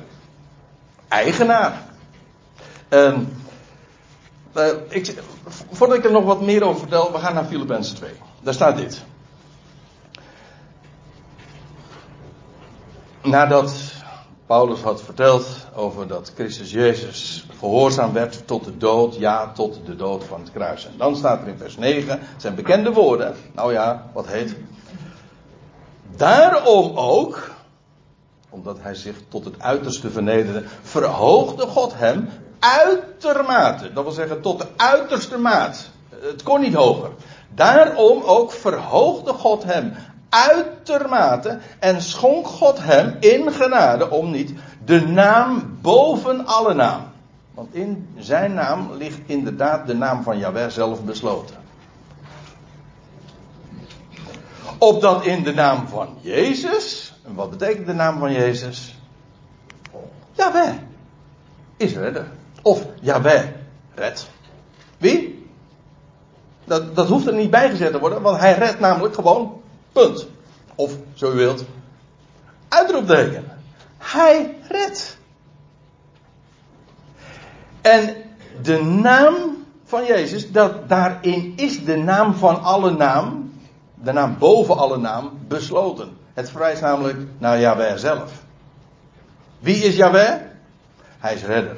[1.13, 1.83] Eigenaar.
[2.89, 3.37] En,
[4.57, 5.23] uh, ik,
[5.71, 8.11] voordat ik er nog wat meer over vertel, we gaan naar Filippenzen 2.
[8.41, 9.05] Daar staat dit.
[13.23, 13.93] Nadat
[14.47, 19.97] Paulus had verteld over dat Christus Jezus gehoorzaam werd tot de dood, ja, tot de
[19.97, 20.87] dood van het kruis.
[20.87, 23.35] En dan staat er in vers 9 zijn bekende woorden.
[23.55, 24.57] Nou ja, wat heet.
[26.17, 27.51] Daarom ook,
[28.53, 33.93] omdat hij zich tot het uiterste vernederde, verhoogde God hem uitermate.
[33.93, 35.91] Dat wil zeggen tot de uiterste maat.
[36.09, 37.11] Het kon niet hoger.
[37.55, 39.93] Daarom ook verhoogde God hem
[40.29, 44.53] uitermate en schonk God hem in genade om niet
[44.85, 47.03] de naam boven alle naam.
[47.55, 51.57] Want in zijn naam ligt inderdaad de naam van Yahweh zelf besloten.
[54.79, 58.95] Opdat in de naam van Jezus, en wat betekent de naam van Jezus?
[60.33, 60.75] Yahweh
[61.77, 62.27] is redder.
[62.63, 63.45] Of Yahweh
[63.95, 64.31] redt.
[64.99, 65.47] Wie?
[66.65, 69.61] Dat, dat hoeft er niet bijgezet te worden, want hij redt namelijk gewoon.
[69.93, 70.27] Punt.
[70.75, 71.65] Of, zo u wilt,
[72.69, 73.45] uitroepteken.
[73.99, 75.19] Hij redt.
[77.81, 78.15] En
[78.63, 79.35] de naam
[79.85, 83.53] van Jezus, dat daarin is de naam van alle naam,
[83.95, 86.17] de naam boven alle naam, besloten.
[86.35, 88.33] Het verwijst namelijk naar Yahweh zelf.
[89.59, 90.35] Wie is Yahweh?
[91.19, 91.77] Hij is redder.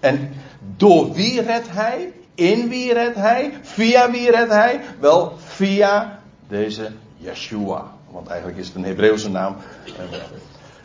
[0.00, 0.32] En
[0.76, 2.12] door wie redt hij?
[2.34, 3.52] In wie redt hij?
[3.62, 4.80] Via wie redt hij?
[5.00, 7.92] Wel, via deze Yeshua.
[8.10, 9.56] Want eigenlijk is het een Hebreeuwse naam.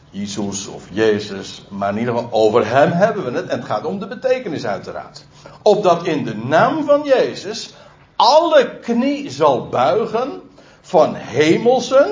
[0.10, 1.66] Jezus of Jezus.
[1.70, 3.48] Maar in ieder geval over hem hebben we het.
[3.48, 5.26] En het gaat om de betekenis uiteraard.
[5.62, 7.74] Opdat in de naam van Jezus
[8.16, 10.42] alle knie zal buigen
[10.82, 12.12] van hemelsen,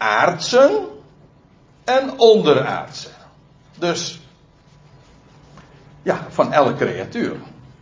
[0.00, 0.86] aardsen
[1.84, 3.10] en onderaardsen.
[3.78, 4.20] Dus
[6.02, 7.36] ja, van elke creatuur.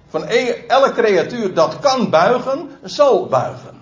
[0.08, 3.80] Van e- elke creatuur dat kan buigen, zal buigen.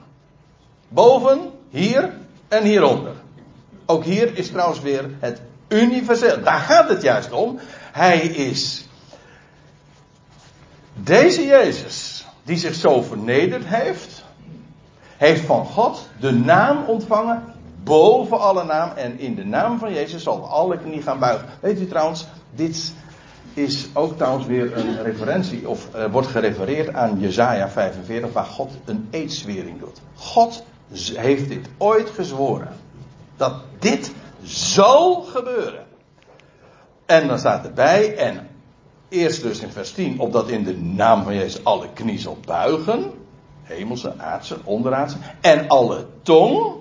[0.89, 2.13] Boven, hier
[2.49, 3.13] en hieronder.
[3.87, 6.43] Ook hier is trouwens weer het universeel.
[6.43, 7.59] Daar gaat het juist om.
[7.93, 8.87] Hij is
[10.95, 14.25] deze Jezus, die zich zo vernederd heeft,
[15.17, 17.55] heeft van God de naam ontvangen
[17.87, 18.91] boven alle naam.
[18.97, 21.49] En in de naam van Jezus zal alle knie gaan buigen.
[21.61, 22.93] Weet u trouwens, dit
[23.55, 28.73] is ook trouwens weer een referentie, of uh, wordt gerefereerd aan Jezaja 45, waar God
[28.85, 30.01] een eedswering doet.
[30.15, 30.65] God
[31.15, 32.69] heeft dit ooit gezworen.
[33.37, 35.85] Dat dit zal gebeuren.
[37.07, 38.49] En dan staat erbij, en
[39.09, 43.11] eerst dus in vers 10, opdat in de naam van Jezus alle knie zal buigen.
[43.63, 45.17] Hemelse, aardse, onderaardse.
[45.41, 46.75] En alle tong,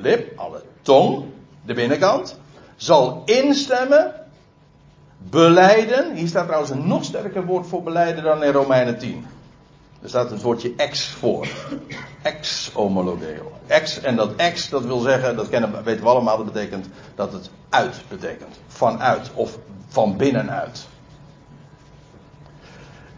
[0.00, 1.24] lip, alle tong,
[1.64, 2.38] de binnenkant,
[2.76, 4.14] zal instemmen,
[5.18, 6.14] beleiden.
[6.14, 9.26] Hier staat trouwens een nog sterker woord voor beleiden dan in Romeinen 10.
[10.02, 11.48] Er staat het woordje ex voor.
[12.22, 13.52] Ex homologeo.
[13.66, 17.32] Ex, en dat ex, dat wil zeggen, dat kennen, weten we allemaal, dat betekent dat
[17.32, 18.56] het uit betekent.
[18.66, 19.58] Vanuit of
[19.88, 20.86] van binnenuit.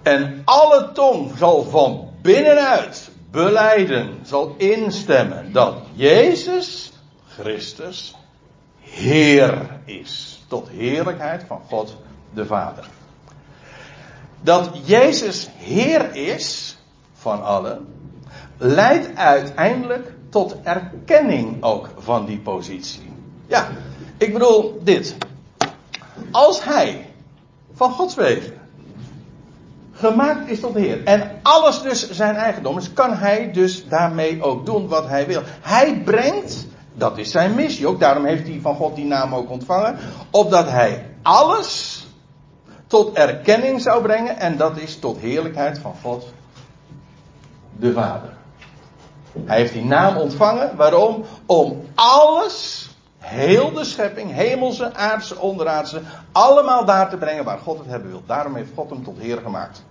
[0.02, 6.92] En alle tong zal van binnenuit beleiden, zal instemmen dat Jezus
[7.26, 8.14] Christus
[8.80, 10.42] Heer is.
[10.48, 11.96] Tot heerlijkheid van God
[12.34, 12.88] de Vader.
[14.40, 16.78] Dat Jezus Heer is
[17.12, 17.86] van allen,
[18.56, 23.12] leidt uiteindelijk tot erkenning ook van die positie.
[23.46, 23.68] Ja,
[24.18, 25.16] ik bedoel dit.
[26.30, 27.06] Als hij
[27.72, 28.59] van Gods wegen
[30.00, 34.66] gemaakt is tot Heer en alles dus zijn eigendom is, kan hij dus daarmee ook
[34.66, 35.42] doen wat hij wil.
[35.60, 39.50] Hij brengt, dat is zijn missie ook, daarom heeft hij van God die naam ook
[39.50, 39.96] ontvangen,
[40.30, 42.04] opdat hij alles
[42.86, 46.32] tot erkenning zou brengen en dat is tot heerlijkheid van God
[47.76, 48.38] de Vader.
[49.44, 50.76] Hij heeft die naam ontvangen.
[50.76, 51.24] Waarom?
[51.46, 56.00] Om alles, heel de schepping, hemelse, aardse, onderaardse,
[56.32, 58.22] allemaal daar te brengen waar God het hebben wil.
[58.26, 59.82] Daarom heeft God hem tot Heer gemaakt.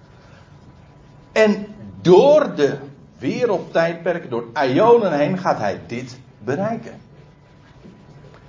[1.39, 1.67] En
[2.02, 2.78] door de
[3.17, 7.02] wereldtijdperken, door Ionen heen, gaat hij dit bereiken.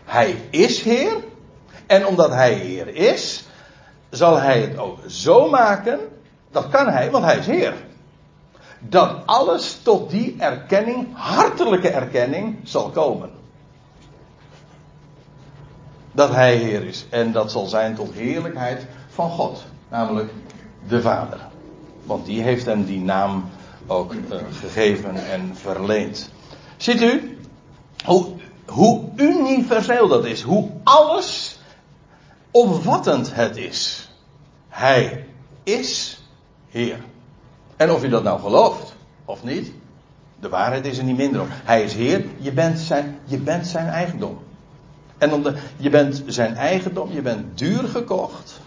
[0.04, 1.12] Hij is Heer.
[1.86, 3.44] En omdat hij Heer is,
[4.10, 5.98] zal hij het ook zo maken,
[6.50, 7.74] dat kan hij, want hij is Heer.
[8.78, 13.30] Dat alles tot die erkenning, hartelijke erkenning, zal komen.
[16.12, 17.06] Dat hij Heer is.
[17.10, 19.64] En dat zal zijn tot heerlijkheid van God.
[19.88, 20.32] Namelijk
[20.88, 21.49] de Vader.
[22.10, 23.44] Want die heeft hem die naam
[23.86, 24.20] ook uh,
[24.52, 26.30] gegeven en verleend.
[26.76, 27.38] Ziet u
[28.04, 28.26] hoe,
[28.66, 30.42] hoe universeel dat is.
[30.42, 31.58] Hoe alles
[32.50, 34.10] omvattend het is.
[34.68, 35.26] Hij
[35.62, 36.20] is
[36.68, 36.98] Heer.
[37.76, 38.94] En of je dat nou gelooft
[39.24, 39.72] of niet,
[40.40, 41.48] de waarheid is er niet minder op.
[41.50, 44.38] Hij is Heer, je bent zijn, je bent zijn eigendom.
[45.18, 48.60] En om de, je bent zijn eigendom, je bent duur gekocht.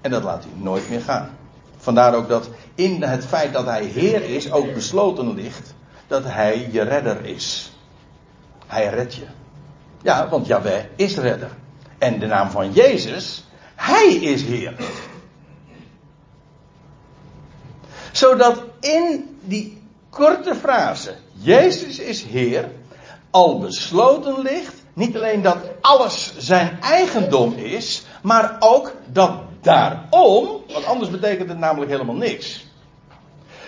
[0.00, 1.38] En dat laat hij nooit meer gaan.
[1.80, 5.74] Vandaar ook dat in het feit dat hij Heer is, ook besloten ligt
[6.06, 7.72] dat hij je redder is.
[8.66, 9.24] Hij redt je.
[10.02, 11.50] Ja, want Jahweh is redder.
[11.98, 14.74] En de naam van Jezus, hij is Heer.
[18.12, 22.68] Zodat in die korte frase, Jezus is Heer,
[23.30, 30.84] al besloten ligt, niet alleen dat alles zijn eigendom is, maar ook dat daarom, want
[30.84, 32.68] anders betekent het namelijk helemaal niks.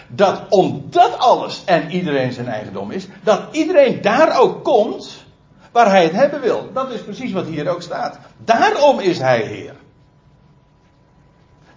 [0.09, 5.24] Dat omdat alles en iedereen zijn eigendom is, dat iedereen daar ook komt
[5.72, 6.70] waar hij het hebben wil.
[6.72, 8.18] Dat is precies wat hier ook staat.
[8.44, 9.74] Daarom is hij Heer.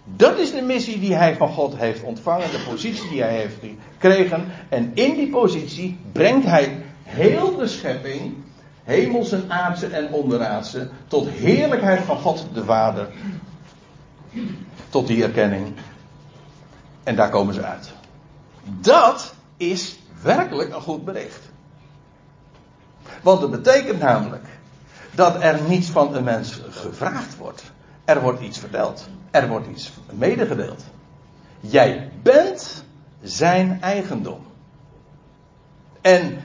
[0.04, 3.56] Dat is de missie die hij van God heeft ontvangen, de positie die hij heeft
[3.92, 4.44] gekregen.
[4.68, 8.34] En in die positie brengt hij heel de schepping,
[8.84, 13.08] hemelse, aardse en onderaardse, tot heerlijkheid van God de Vader.
[14.88, 15.74] Tot die erkenning.
[17.02, 17.90] En daar komen ze uit.
[18.64, 21.40] Dat is werkelijk een goed bericht.
[23.22, 24.44] Want het betekent namelijk
[25.10, 27.62] dat er niets van een mens gevraagd wordt.
[28.04, 29.08] Er wordt iets verteld.
[29.30, 30.84] Er wordt iets medegedeeld.
[31.60, 32.84] Jij bent
[33.22, 34.46] zijn eigendom.
[36.00, 36.38] En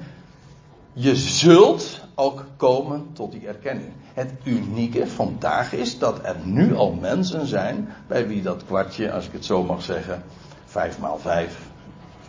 [0.93, 3.91] je zult ook komen tot die erkenning.
[4.13, 9.25] Het unieke vandaag is dat er nu al mensen zijn bij wie dat kwartje, als
[9.25, 10.23] ik het zo mag zeggen,
[10.65, 11.57] vijf maal vijf,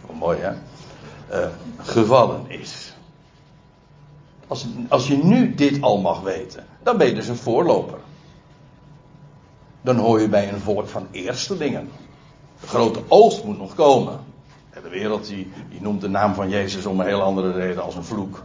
[0.07, 2.95] wel mooi hè, uh, gevallen is.
[4.47, 7.99] Als, als je nu dit al mag weten, dan ben je dus een voorloper.
[9.83, 11.89] Dan hoor je bij een volk van eerstelingen.
[12.61, 14.21] De grote oogst moet nog komen.
[14.83, 17.95] De wereld die, die noemt de naam van Jezus om een heel andere reden als
[17.95, 18.43] een vloek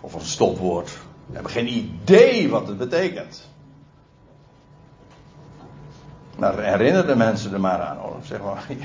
[0.00, 0.90] of een stopwoord.
[1.26, 3.48] We hebben geen idee wat het betekent.
[6.38, 7.96] Maar herinner de mensen er maar aan.
[7.96, 8.16] Hoor.
[8.22, 8.66] Zeg maar.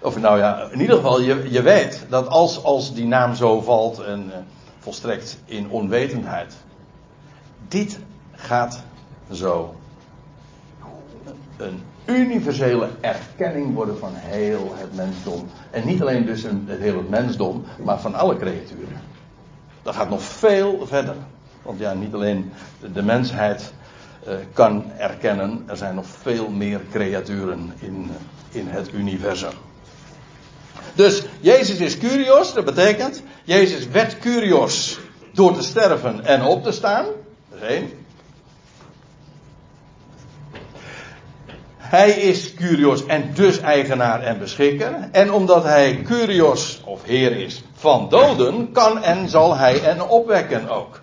[0.00, 3.60] Of nou ja, in ieder geval, je, je weet dat als, als die naam zo
[3.60, 4.34] valt en uh,
[4.78, 6.54] volstrekt in onwetendheid.
[7.68, 7.98] Dit
[8.32, 8.82] gaat
[9.32, 9.74] zo
[11.56, 15.46] een universele erkenning worden van heel het mensdom.
[15.70, 19.00] En niet alleen dus een, het hele mensdom, maar van alle creaturen.
[19.86, 21.14] Dat gaat nog veel verder.
[21.62, 22.52] Want ja, niet alleen
[22.92, 23.72] de, mensheid
[24.28, 28.10] uh, kan erkennen, er zijn nog veel meer creaturen in,
[28.50, 29.52] in het universum.
[30.94, 34.98] Dus Jezus is Curios, dat betekent, Jezus werd Curios
[35.32, 37.04] door te sterven en op te staan.
[37.50, 38.05] Dat is één.
[41.88, 45.08] Hij is Curios en dus eigenaar en beschikker.
[45.12, 50.68] En omdat hij Curios of Heer is van doden, kan en zal hij en opwekken
[50.68, 51.00] ook.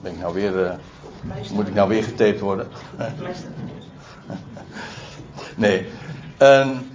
[0.00, 0.70] Ben ik nou weer, uh,
[1.52, 2.68] moet ik nou weer getaped worden?
[5.56, 5.86] nee.
[6.38, 6.88] Um,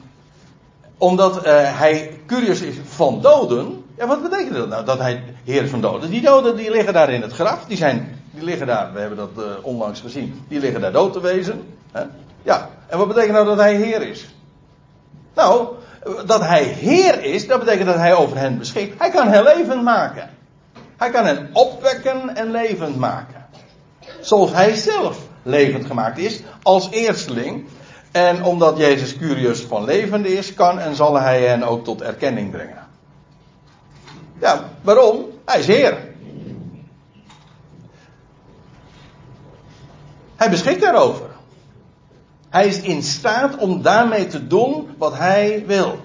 [0.97, 3.83] omdat uh, hij Curios is van doden.
[3.97, 4.85] Ja, wat betekent dat nou?
[4.85, 6.09] Dat hij Heer is van doden.
[6.09, 7.65] Die doden die liggen daar in het graf.
[7.65, 10.45] Die, zijn, die liggen daar, we hebben dat uh, onlangs gezien.
[10.47, 11.77] Die liggen daar dood te wezen.
[12.41, 14.25] Ja, en wat betekent nou dat hij Heer is?
[15.35, 15.67] Nou,
[16.25, 18.99] dat hij Heer is, dat betekent dat hij over hen beschikt.
[18.99, 20.29] Hij kan hen levend maken.
[20.97, 23.45] Hij kan hen opwekken en levend maken.
[24.19, 27.65] Zoals hij zelf levend gemaakt is, als eersteling.
[28.11, 32.51] En omdat Jezus Curius van levende is, kan en zal hij hen ook tot erkenning
[32.51, 32.87] brengen.
[34.39, 35.25] Ja, waarom?
[35.45, 36.04] Hij is Heer.
[40.35, 41.25] Hij beschikt daarover.
[42.49, 45.99] Hij is in staat om daarmee te doen wat hij wil.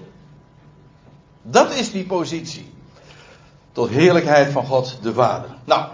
[1.41, 2.73] Dat is die positie.
[3.71, 5.49] Tot heerlijkheid van God de Vader.
[5.65, 5.85] Nou,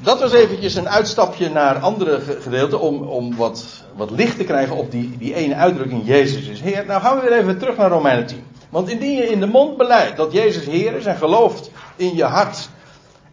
[0.00, 3.64] dat was eventjes een uitstapje naar andere gedeelten om, om wat,
[3.96, 6.86] wat licht te krijgen op die, die ene uitdrukking Jezus is Heer.
[6.86, 8.44] Nou gaan we weer even terug naar Romeinen 10.
[8.68, 12.24] Want indien je in de mond beleidt dat Jezus Heer is en gelooft in je
[12.24, 12.68] hart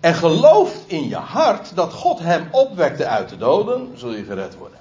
[0.02, 4.58] en gelooft in je hart dat God hem opwekte uit de doden, zul je gered
[4.58, 4.80] worden.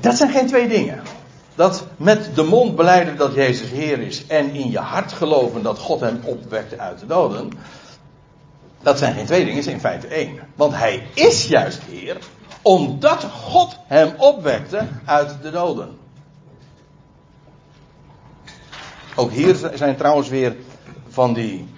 [0.00, 1.02] Dat zijn geen twee dingen.
[1.54, 5.78] Dat met de mond beleiden dat Jezus Heer is en in je hart geloven dat
[5.78, 7.50] God hem opwekte uit de doden.
[8.82, 10.38] Dat zijn geen twee dingen, is in feite één.
[10.54, 12.18] Want hij is juist Heer
[12.62, 15.98] omdat God hem opwekte uit de doden.
[19.14, 20.56] Ook hier zijn trouwens weer
[21.08, 21.68] van die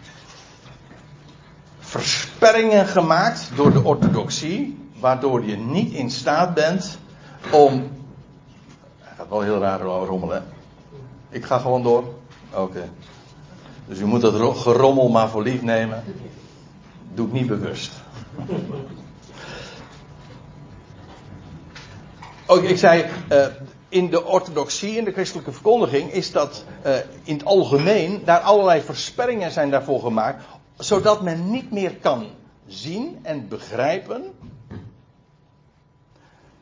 [1.92, 6.98] versperringen gemaakt door de orthodoxie, waardoor je niet in staat bent
[7.50, 7.90] om
[9.16, 10.44] gaat wel heel raar rommelen.
[11.28, 12.05] Ik ga gewoon door.
[12.55, 12.88] Oké.
[13.87, 16.04] Dus u moet dat gerommel maar voor lief nemen.
[17.14, 17.92] Doe ik niet bewust.
[22.46, 23.46] Ook ik zei, uh,
[23.88, 26.92] in de orthodoxie, in de christelijke verkondiging, is dat uh,
[27.23, 30.44] in het algemeen, daar allerlei versperringen zijn daarvoor gemaakt,
[30.85, 32.26] zodat men niet meer kan
[32.66, 34.35] zien en begrijpen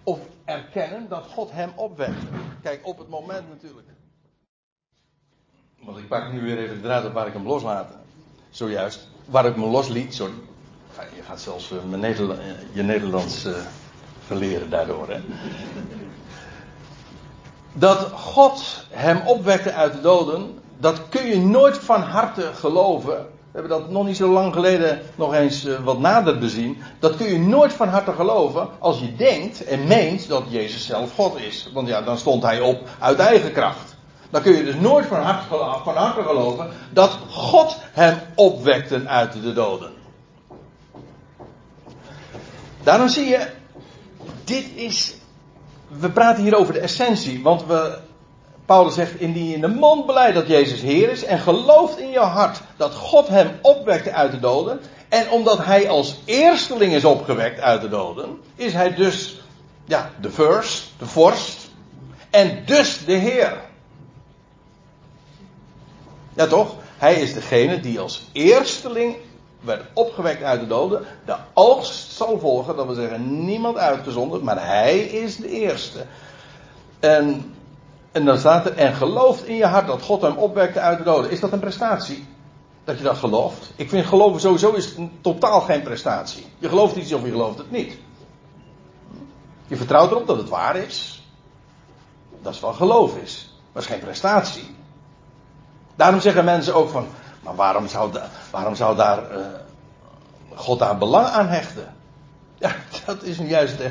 [0.02, 2.22] of erkennen dat God hem opwekt.
[2.62, 3.88] Kijk, op het moment natuurlijk.
[5.82, 7.92] Want ik pak nu weer even de draad op waar ik hem loslaat.
[8.50, 9.08] Zojuist.
[9.24, 10.34] Waar ik me losliet, sorry.
[11.16, 13.52] Je gaat zelfs Nederland, uh, je Nederlands uh,
[14.26, 15.08] te leren daardoor.
[15.08, 15.20] Hè?
[17.72, 23.26] Dat God hem opwekte uit de doden, dat kun je nooit van harte geloven.
[23.53, 26.82] We hebben dat nog niet zo lang geleden nog eens eh, wat nader bezien.
[26.98, 31.14] Dat kun je nooit van harte geloven als je denkt en meent dat Jezus zelf
[31.14, 31.70] God is.
[31.74, 33.96] Want ja, dan stond hij op uit eigen kracht.
[34.30, 35.46] Dan kun je dus nooit van harte,
[35.84, 39.90] van harte geloven dat God hem opwekte uit de doden.
[42.82, 43.51] Daarom zie je,
[44.44, 45.16] dit is,
[45.88, 47.98] we praten hier over de essentie, want we,
[48.70, 52.10] Paulus zegt, indien je in de mond beleidt dat Jezus Heer is en gelooft in
[52.10, 57.04] je hart dat God hem opwekte uit de doden, en omdat hij als eersteling is
[57.04, 59.40] opgewekt uit de doden, is hij dus,
[59.84, 61.70] ja, de first, de vorst,
[62.30, 63.60] en dus de Heer.
[66.32, 66.74] Ja toch?
[66.98, 69.16] Hij is degene die als eersteling
[69.60, 71.04] werd opgewekt uit de doden.
[71.24, 76.04] De oogst zal volgen, dat wil zeggen niemand uitgezonderd, maar hij is de eerste.
[77.00, 77.54] En,
[78.12, 81.04] en dan staat er, en gelooft in je hart dat God hem opwekte uit de
[81.04, 81.30] doden.
[81.30, 82.26] Is dat een prestatie?
[82.84, 83.70] Dat je dat gelooft?
[83.76, 86.46] Ik vind geloven sowieso is totaal geen prestatie.
[86.58, 87.98] Je gelooft iets of je gelooft het niet.
[89.66, 91.22] Je vertrouwt erop dat het waar is.
[92.42, 93.54] Dat is wat geloof is.
[93.72, 94.76] Maar is geen prestatie.
[95.96, 97.06] Daarom zeggen mensen ook van,
[97.40, 98.12] maar waarom zou,
[98.50, 99.46] waarom zou daar uh,
[100.54, 101.94] God daar belang aan hechten?
[102.58, 102.74] Ja,
[103.06, 103.86] dat is nu juist uh,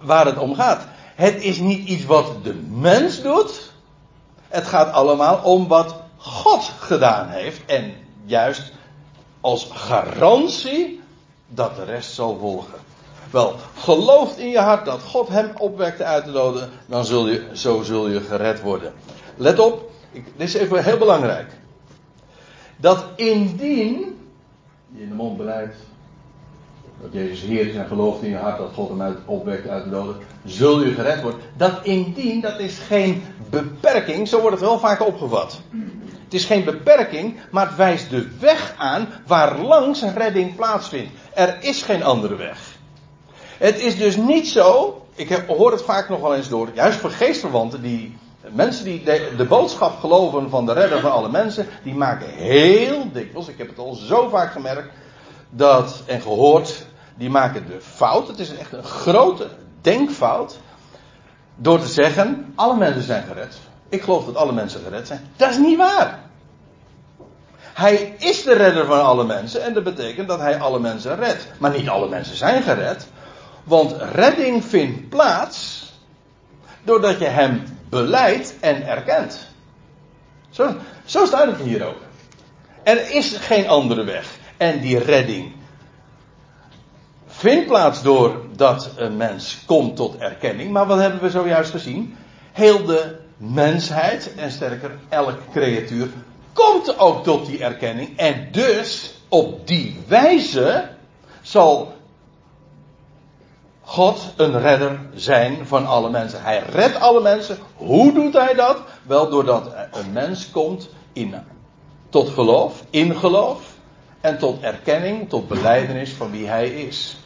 [0.00, 0.82] waar het om gaat.
[1.14, 3.72] Het is niet iets wat de mens doet.
[4.48, 7.64] Het gaat allemaal om wat God gedaan heeft.
[7.66, 7.94] En
[8.24, 8.72] juist
[9.40, 11.00] als garantie
[11.48, 12.78] dat de rest zal volgen.
[13.30, 17.48] Wel, geloof in je hart dat God hem opwekte uit de doden, dan zul je,
[17.52, 18.92] zo zul je gered worden.
[19.36, 21.52] Let op, dit is even heel belangrijk.
[22.76, 24.18] Dat indien
[24.94, 25.76] je in de mond beleidt
[27.00, 29.84] dat Jezus Heer is en gelooft in je hart dat God hem uit, opwekt uit
[29.84, 31.40] de doden, zul je gered worden.
[31.56, 35.60] Dat indien, dat is geen beperking, zo wordt het wel vaak opgevat.
[36.24, 41.10] Het is geen beperking, maar het wijst de weg aan waar langs redding plaatsvindt.
[41.34, 42.58] Er is geen andere weg.
[43.58, 46.98] Het is dus niet zo, ik heb, hoor het vaak nog wel eens door, juist
[46.98, 48.16] voor geestverwanten die
[48.52, 53.12] Mensen die de, de, boodschap geloven van de redder van alle mensen, die maken heel
[53.12, 54.88] dikwijls, ik heb het al zo vaak gemerkt
[55.56, 59.48] dat, en gehoord, die maken de fout, het is echt een grote
[59.80, 60.58] denkfout,
[61.56, 63.56] door te zeggen, alle mensen zijn gered.
[63.88, 65.20] Ik geloof dat alle mensen gered zijn.
[65.36, 66.22] Dat is niet waar.
[67.74, 71.48] Hij is de redder van alle mensen en dat betekent dat hij alle mensen redt.
[71.58, 73.06] Maar niet alle mensen zijn gered,
[73.64, 75.82] want redding vindt plaats
[76.82, 79.48] doordat je hem beleidt en erkent.
[80.50, 80.74] Zo,
[81.04, 81.98] zo staat het hier ook.
[82.82, 84.26] Er is geen andere weg.
[84.56, 85.52] En die redding
[87.26, 90.70] vindt plaats doordat een mens komt tot erkenning.
[90.70, 92.16] Maar wat hebben we zojuist gezien?
[92.52, 96.08] Heel de mensheid, en sterker elk creatuur,
[96.52, 98.18] komt ook tot die erkenning.
[98.18, 100.88] En dus op die wijze
[101.42, 101.94] zal
[103.80, 106.42] God een redder zijn van alle mensen.
[106.42, 107.58] Hij redt alle mensen.
[107.74, 108.76] Hoe doet hij dat?
[109.02, 111.34] Wel doordat een mens komt in,
[112.08, 113.73] tot geloof, in geloof.
[114.24, 117.16] En tot erkenning, tot beleidenis van wie hij is.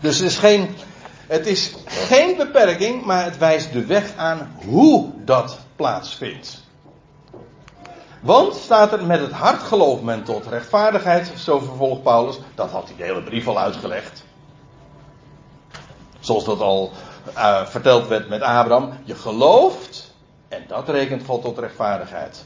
[0.00, 0.76] Dus het is geen,
[1.26, 6.62] het is geen beperking, maar het wijst de weg aan hoe dat plaatsvindt.
[8.20, 12.38] Want staat er met het hart gelooft men tot rechtvaardigheid, zo vervolgt Paulus.
[12.54, 14.24] Dat had hij de hele brief al uitgelegd.
[16.20, 16.90] Zoals dat al
[17.36, 18.92] uh, verteld werd met Abraham.
[19.04, 20.14] Je gelooft
[20.48, 22.44] en dat rekent God tot rechtvaardigheid.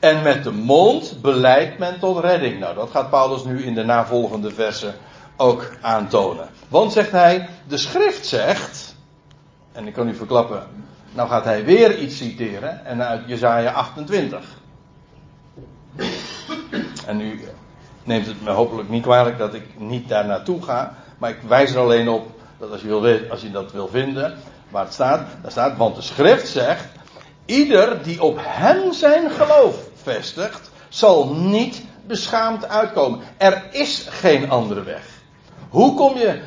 [0.00, 2.58] En met de mond beleidt men tot redding.
[2.58, 4.94] Nou, dat gaat Paulus nu in de navolgende versen
[5.36, 6.48] ook aantonen.
[6.68, 8.94] Want zegt hij, de schrift zegt,
[9.72, 10.62] en ik kan u verklappen,
[11.12, 14.44] nou gaat hij weer iets citeren, en uit Jezaja 28.
[17.06, 17.40] En u
[18.02, 21.72] neemt het me hopelijk niet kwalijk dat ik niet daar naartoe ga, maar ik wijs
[21.72, 22.26] er alleen op
[22.58, 24.38] dat als je, wil, als je dat wil vinden,
[24.68, 26.86] waar het staat, daar staat, want de schrift zegt,
[27.44, 33.20] ieder die op hem zijn geloof vestigt, zal niet beschaamd uitkomen.
[33.36, 35.02] Er is geen andere weg.
[35.68, 36.42] Hoe kom je,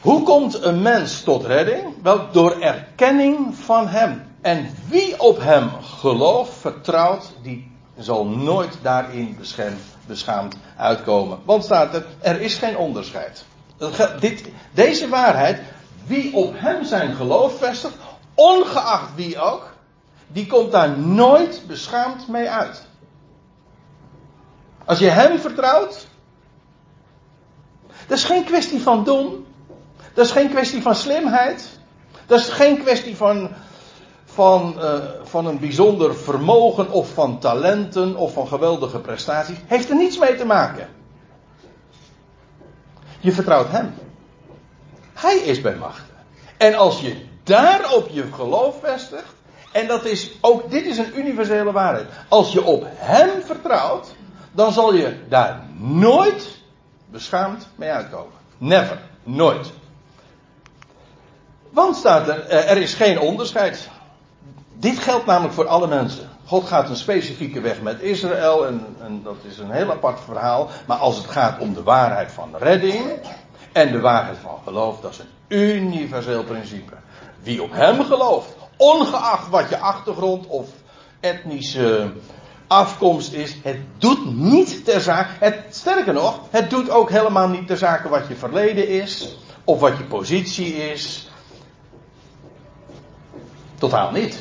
[0.00, 2.02] hoe komt een mens tot redding?
[2.02, 4.30] Wel, door erkenning van hem.
[4.40, 9.38] En wie op hem gelooft, vertrouwt, die zal nooit daarin
[10.06, 11.38] beschaamd uitkomen.
[11.44, 13.44] Want staat er, er is geen onderscheid.
[14.20, 15.60] Dit, deze waarheid,
[16.06, 17.96] wie op hem zijn geloof vestigt,
[18.34, 19.71] ongeacht wie ook,
[20.32, 22.82] die komt daar nooit beschaamd mee uit.
[24.84, 26.06] Als je hem vertrouwt,
[28.06, 29.46] Dat is geen kwestie van doen.
[30.14, 31.68] Dat is geen kwestie van slimheid.
[32.26, 33.50] Dat is geen kwestie van,
[34.24, 39.56] van, uh, van een bijzonder vermogen of van talenten of van geweldige prestaties.
[39.66, 40.88] Heeft er niets mee te maken.
[43.20, 43.94] Je vertrouwt Hem.
[45.14, 46.14] Hij is bij machten.
[46.56, 49.34] En als je daarop je geloof vestigt,
[49.72, 52.06] en dat is ook, dit is een universele waarheid.
[52.28, 54.14] Als je op Hem vertrouwt,
[54.52, 56.60] dan zal je daar nooit
[57.10, 58.32] beschaamd mee uitkomen.
[58.58, 58.98] Never.
[59.22, 59.72] Nooit.
[61.70, 63.88] Want staat er, eh, er is geen onderscheid.
[64.72, 66.28] Dit geldt namelijk voor alle mensen.
[66.44, 70.68] God gaat een specifieke weg met Israël en, en, dat is een heel apart verhaal.
[70.86, 73.18] Maar als het gaat om de waarheid van redding
[73.72, 76.92] en de waarheid van geloof, dat is een universeel principe.
[77.42, 80.68] Wie op Hem gelooft, ongeacht wat je achtergrond of
[81.20, 82.12] etnische
[82.66, 87.76] afkomst is, het doet niet ter zake, sterker nog, het doet ook helemaal niet ter
[87.76, 91.28] zake wat je verleden is, of wat je positie is.
[93.78, 94.38] Totaal niet.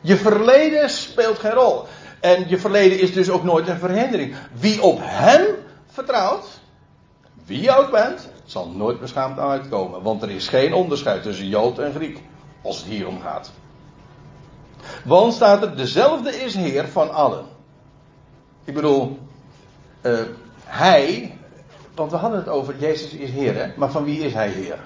[0.00, 1.84] Je verleden speelt geen rol.
[2.20, 4.34] En je verleden is dus ook nooit een verhindering.
[4.52, 5.44] Wie op hem
[5.86, 6.44] vertrouwt,
[7.44, 10.02] wie je ook bent, zal nooit beschaamd uitkomen.
[10.02, 12.22] Want er is geen onderscheid tussen Jood en Griek.
[12.62, 13.52] Als het hier om gaat.
[15.04, 17.44] Want staat er, dezelfde is Heer van allen.
[18.64, 19.18] Ik bedoel,
[20.02, 20.20] uh,
[20.64, 21.38] Hij,
[21.94, 23.72] want we hadden het over Jezus is Heer, hè?
[23.76, 24.78] maar van wie is Hij Heer?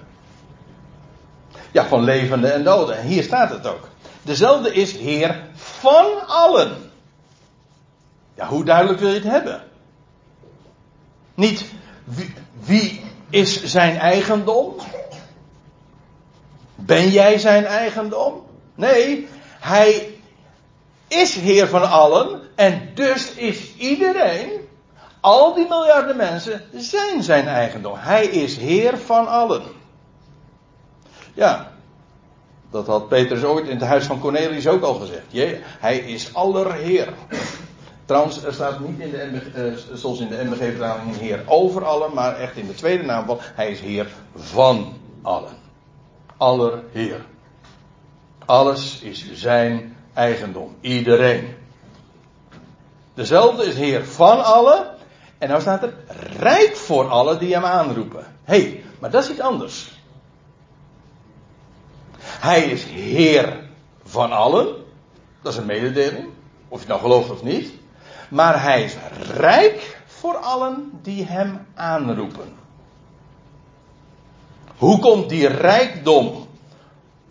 [1.73, 2.99] Ja, van levende en doden.
[2.99, 3.89] En hier staat het ook.
[4.23, 6.77] Dezelfde is Heer van allen.
[8.35, 9.63] Ja, hoe duidelijk wil je het hebben?
[11.35, 11.65] Niet
[12.05, 13.01] wie, wie
[13.31, 14.75] is zijn eigendom?
[16.75, 18.43] Ben jij zijn eigendom?
[18.75, 19.29] Nee,
[19.69, 20.15] hij
[21.09, 24.51] is Heer van allen en dus is iedereen,
[25.21, 27.95] al die miljarden mensen, zijn zijn eigendom.
[27.97, 29.63] Hij is Heer van allen.
[31.35, 31.73] Ja,
[32.71, 35.27] dat had Petrus ooit in het huis van Cornelius ook al gezegd.
[35.79, 37.13] Hij is allerheer.
[38.05, 42.37] Trouwens, er staat niet in de uh, zoals in de MBG-vertaling Heer over allen, maar
[42.37, 44.93] echt in de tweede naam van Hij is Heer van
[45.23, 45.57] allen.
[46.37, 47.25] Allerheer.
[48.49, 50.77] Alles is zijn eigendom.
[50.81, 51.57] Iedereen.
[53.15, 54.87] Dezelfde is Heer van allen.
[55.39, 55.95] En nou staat er
[56.39, 58.27] rijk voor allen die hem aanroepen.
[58.45, 59.91] Hé, hey, maar dat is iets anders.
[62.21, 63.65] Hij is Heer
[64.05, 64.67] van allen.
[65.43, 66.29] Dat is een mededeling.
[66.69, 67.73] Of je het nou gelooft of niet.
[68.29, 68.97] Maar hij is
[69.35, 72.57] rijk voor allen die hem aanroepen.
[74.77, 76.48] Hoe komt die rijkdom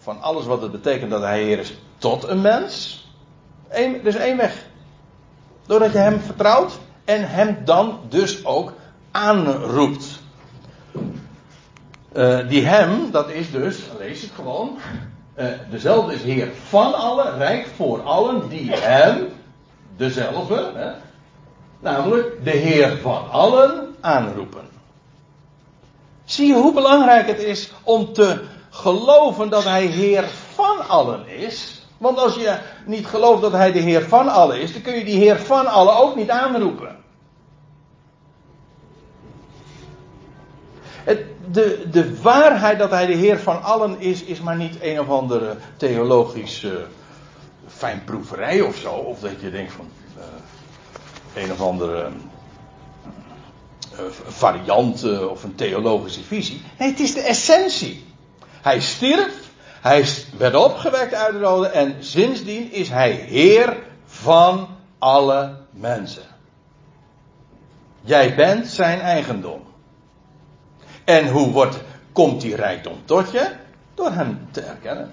[0.07, 3.05] van alles wat het betekent dat hij Heer is tot een mens?
[3.69, 4.65] Eén, er is één weg.
[5.65, 8.73] Doordat je hem vertrouwt en hem dan dus ook
[9.11, 10.19] aanroept.
[12.13, 14.77] Uh, die hem, dat is dus, lees het gewoon.
[15.37, 19.27] Uh, dezelfde is Heer van allen, rijk voor allen die hem,
[19.97, 20.91] dezelfde, hè,
[21.79, 24.67] namelijk de Heer van allen aanroepen.
[26.25, 31.81] Zie je hoe belangrijk het is om te geloven dat Hij Heer van allen is?
[31.97, 35.05] Want als je niet gelooft dat Hij de Heer van allen is, dan kun je
[35.05, 36.95] die Heer van allen ook niet aanroepen.
[41.03, 44.99] Het, de, de waarheid dat hij de Heer van allen is, is maar niet een
[44.99, 46.85] of andere theologische
[47.67, 48.91] fijnproeverij of zo.
[48.91, 52.09] Of dat je denkt van uh, een of andere
[53.93, 56.61] uh, variant uh, of een theologische visie.
[56.79, 58.06] Nee, het is de essentie.
[58.61, 59.49] Hij stierf,
[59.81, 60.05] hij
[60.37, 66.23] werd opgewekt uit de doden en sindsdien is hij Heer van alle mensen.
[68.01, 69.61] Jij bent zijn eigendom.
[71.03, 71.79] En hoe wordt,
[72.11, 73.51] komt die rijkdom tot je?
[73.93, 75.11] Door hem te erkennen.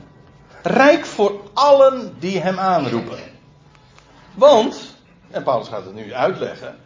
[0.62, 3.18] Rijk voor allen die hem aanroepen.
[4.34, 4.96] Want,
[5.30, 6.76] en Paulus gaat het nu uitleggen.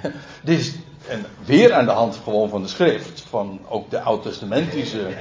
[0.44, 0.74] Dit is
[1.08, 3.20] en weer aan de hand gewoon van de schrift.
[3.28, 5.16] Van ook de oud-testamentische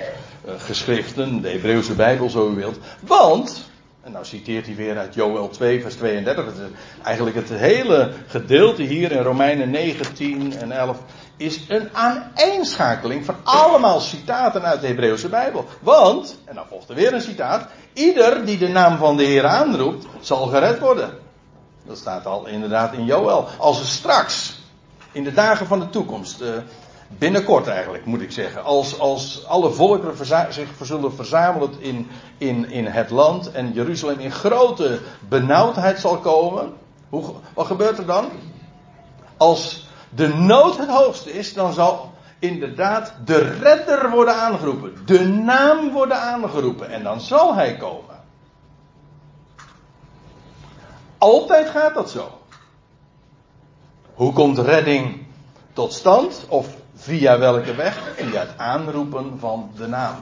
[0.57, 2.77] geschriften, de Hebreeuwse Bijbel zo u wilt.
[2.99, 3.69] Want,
[4.01, 6.45] en nou citeert hij weer uit Joel 2 vers 32.
[6.45, 6.55] Het
[7.03, 10.97] eigenlijk het hele gedeelte hier in Romeinen 9, 10 en 11
[11.37, 15.65] is een aaneenschakeling van allemaal citaten uit de Hebreeuwse Bijbel.
[15.79, 19.45] Want, en dan volgt er weer een citaat, ieder die de naam van de Heer
[19.45, 21.09] aanroept, zal gered worden.
[21.85, 23.47] Dat staat al inderdaad in Joel.
[23.57, 24.59] Als er straks,
[25.11, 26.47] in de dagen van de toekomst, uh,
[27.07, 32.85] binnenkort eigenlijk moet ik zeggen, als, als alle volkeren zich zullen verzamelen in, in, in
[32.85, 34.99] het land en Jeruzalem in grote
[35.29, 36.73] benauwdheid zal komen,
[37.09, 38.29] hoe, wat gebeurt er dan?
[39.37, 45.05] Als de nood het hoogste is, dan zal inderdaad de redder worden aangeroepen.
[45.05, 46.89] De naam worden aangeroepen.
[46.89, 48.23] En dan zal hij komen.
[51.17, 52.29] Altijd gaat dat zo.
[54.13, 55.25] Hoe komt redding
[55.73, 56.45] tot stand?
[56.49, 56.67] Of
[57.05, 57.97] via welke weg?
[58.15, 60.15] Via het aanroepen van de naam.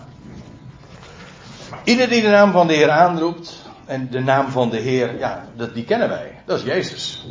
[1.83, 5.45] Ieder die de naam van de Heer aanroept, en de naam van de Heer, ja,
[5.55, 6.41] dat, die kennen wij.
[6.45, 7.27] Dat is Jezus.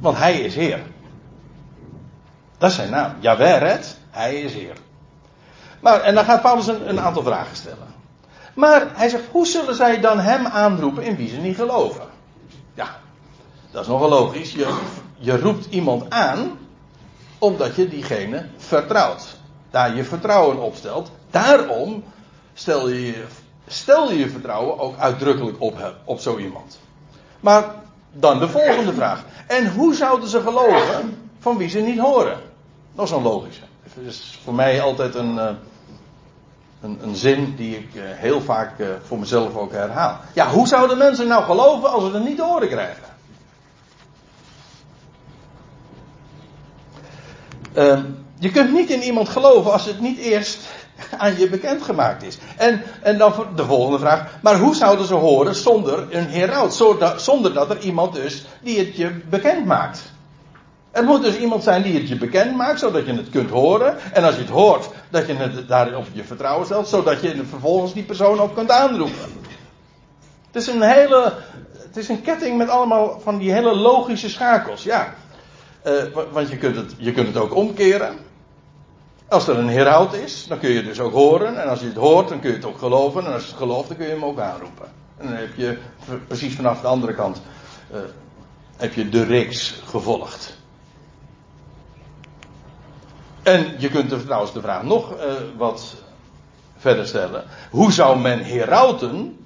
[0.00, 0.80] Want Hij is Heer.
[2.58, 3.12] Dat is zijn naam.
[3.20, 4.76] Jawel red, Hij is Heer.
[5.80, 7.94] Maar, en dan gaat Paulus een, een aantal vragen stellen.
[8.54, 12.04] Maar hij zegt, hoe zullen zij dan Hem aanroepen in wie ze niet geloven?
[12.74, 12.96] Ja,
[13.70, 14.56] dat is nogal logisch.
[15.18, 16.58] Je roept iemand aan
[17.38, 19.36] omdat je diegene vertrouwt.
[19.70, 21.10] Daar je vertrouwen op stelt.
[21.30, 22.04] Daarom
[22.54, 23.24] stel je je,
[23.66, 26.78] stel je, vertrouwen ook uitdrukkelijk op, op zo iemand.
[27.40, 27.64] Maar
[28.12, 29.24] dan de volgende vraag.
[29.46, 32.38] En hoe zouden ze geloven van wie ze niet horen?
[32.94, 33.62] Dat is een logische.
[33.82, 35.48] Het is voor mij altijd een, eh,
[36.80, 40.20] een, een zin die ik eh, heel vaak eh, voor mezelf ook herhaal.
[40.32, 43.05] Ja, hoe zouden mensen nou geloven als ze het niet horen krijgen?
[47.76, 48.02] Ehm,
[48.38, 50.58] je kunt niet in iemand geloven als het niet eerst
[51.18, 52.38] aan je bekendgemaakt is.
[52.56, 54.38] En, en dan de volgende vraag.
[54.42, 56.84] Maar hoe zouden ze horen zonder een heraut?
[57.16, 60.14] Zonder dat er iemand dus die het je bekend maakt.
[60.90, 64.12] Er moet dus iemand zijn die het je bekend maakt, zodat je het kunt horen.
[64.12, 67.92] En als je het hoort, dat je het daarop je vertrouwen stelt, zodat je vervolgens
[67.92, 69.44] die persoon ook kunt aanroepen.
[70.46, 71.32] Het is een hele,
[71.72, 74.82] het is een ketting met allemaal van die hele logische schakels.
[74.82, 75.14] Ja,
[75.86, 78.16] uh, want je kunt, het, je kunt het ook omkeren.
[79.28, 81.62] Als er een heraut is, dan kun je dus ook horen.
[81.62, 83.26] En als je het hoort, dan kun je het ook geloven.
[83.26, 84.88] En als je het gelooft, dan kun je hem ook aanroepen.
[85.16, 85.78] En dan heb je
[86.26, 87.42] precies vanaf de andere kant
[87.92, 87.98] uh,
[88.76, 90.56] heb je de reeks gevolgd.
[93.42, 95.94] En je kunt er trouwens de vraag nog uh, wat
[96.76, 97.44] verder stellen.
[97.70, 99.45] Hoe zou men herauten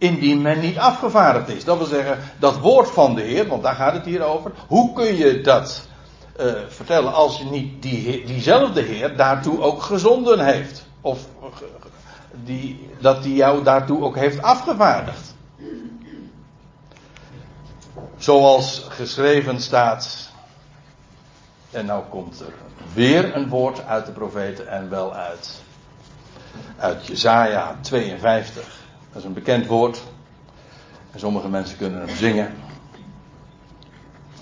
[0.00, 1.64] indien men niet afgevaardigd is.
[1.64, 4.52] Dat wil zeggen, dat woord van de Heer, want daar gaat het hier over.
[4.66, 5.88] Hoe kun je dat
[6.40, 10.86] uh, vertellen als je niet die, diezelfde Heer daartoe ook gezonden heeft?
[11.00, 11.26] Of
[12.44, 15.34] die, dat die jou daartoe ook heeft afgevaardigd?
[18.16, 20.28] Zoals geschreven staat.
[21.70, 22.52] En nou komt er
[22.92, 25.62] weer een woord uit de profeten en wel uit,
[26.78, 28.79] uit Jezaja 52.
[29.12, 30.02] Dat is een bekend woord.
[31.10, 32.54] En sommige mensen kunnen hem zingen.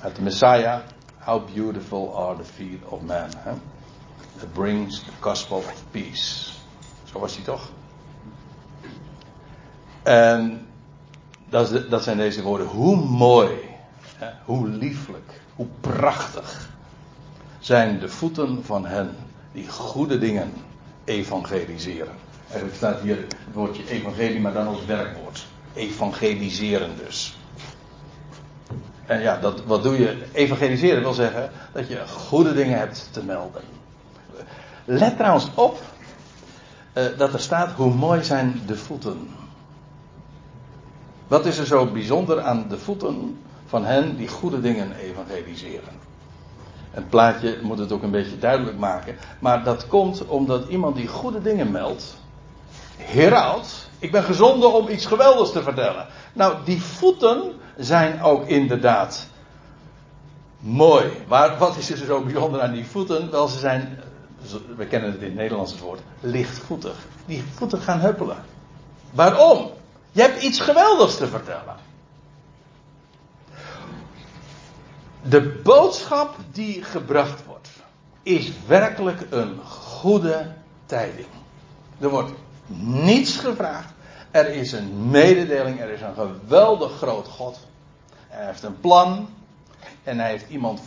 [0.01, 0.81] Uit de Messiah.
[1.19, 3.29] How beautiful are the feet of man.
[3.37, 3.53] Hè?
[4.43, 6.53] It brings the gospel of peace.
[7.05, 7.71] Zo was hij toch?
[10.03, 10.67] En
[11.49, 12.67] dat, is dat zijn deze woorden.
[12.67, 13.51] Hoe mooi,
[14.45, 16.69] hoe lieflijk, hoe prachtig
[17.59, 19.17] zijn de voeten van hen
[19.53, 20.53] die goede dingen
[21.05, 22.15] evangeliseren.
[22.53, 25.47] Er staat hier het woordje evangelie, maar dan als werkwoord.
[25.75, 27.39] Evangeliseren dus.
[29.07, 30.23] En ja, dat, wat doe je?
[30.33, 33.63] Evangeliseren wil zeggen dat je goede dingen hebt te melden.
[34.85, 35.83] Let trouwens op
[36.95, 39.31] uh, dat er staat hoe mooi zijn de voeten.
[41.29, 46.07] Wat is er zo bijzonder aan de voeten van hen die goede dingen evangeliseren?
[46.91, 49.17] Het plaatje moet het ook een beetje duidelijk maken.
[49.39, 52.17] Maar dat komt omdat iemand die goede dingen meldt,
[52.99, 53.89] heraut.
[53.99, 56.07] Ik ben gezonden om iets geweldigs te vertellen.
[56.33, 59.27] Nou, die voeten zijn ook inderdaad
[60.59, 61.13] mooi.
[61.29, 63.31] Maar wat is er zo bijzonder aan die voeten?
[63.31, 64.01] Wel, ze zijn,
[64.77, 66.97] we kennen het in het Nederlands het woord, lichtvoetig.
[67.27, 68.45] Die voeten gaan huppelen.
[69.11, 69.71] Waarom?
[70.13, 71.77] Je hebt iets geweldigs te vertellen.
[75.23, 77.69] De boodschap die gebracht wordt,
[78.23, 80.55] is werkelijk een goede
[80.87, 81.27] tijding.
[81.99, 82.33] Er wordt
[82.77, 83.93] niets gevraagd.
[84.31, 87.59] Er is een mededeling, er is een geweldig groot God.
[88.29, 89.29] Hij heeft een plan.
[90.05, 90.81] En hij heeft iemand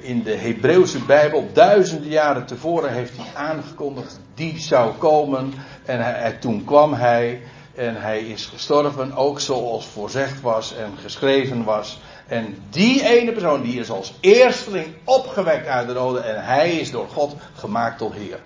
[0.00, 5.52] in de Hebreeuwse Bijbel, duizenden jaren tevoren, heeft hij aangekondigd, die zou komen.
[5.84, 7.40] En toen kwam hij
[7.74, 12.00] en hij is gestorven, ook zoals voorzegd was en geschreven was.
[12.26, 16.90] En die ene persoon, die is als eersteling opgewekt uit de rode en hij is
[16.90, 18.40] door God gemaakt tot Heer.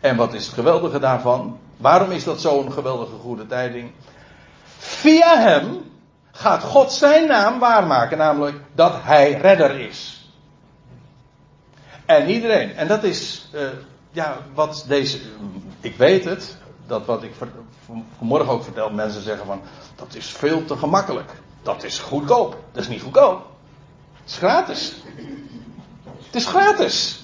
[0.00, 1.58] En wat is het geweldige daarvan?
[1.82, 3.90] Waarom is dat zo'n geweldige goede tijding?
[4.78, 5.90] Via hem
[6.32, 10.30] gaat God zijn naam waarmaken, namelijk dat hij redder is.
[12.06, 12.74] En iedereen.
[12.74, 13.68] En dat is, uh,
[14.10, 15.18] ja, wat deze,
[15.80, 16.56] ik weet het,
[16.86, 17.32] dat wat ik
[18.16, 19.60] vanmorgen ook vertel, mensen zeggen van,
[19.96, 21.30] dat is veel te gemakkelijk.
[21.62, 22.56] Dat is goedkoop.
[22.72, 23.46] Dat is niet goedkoop.
[24.20, 24.92] Het is gratis.
[26.26, 27.21] Het is gratis.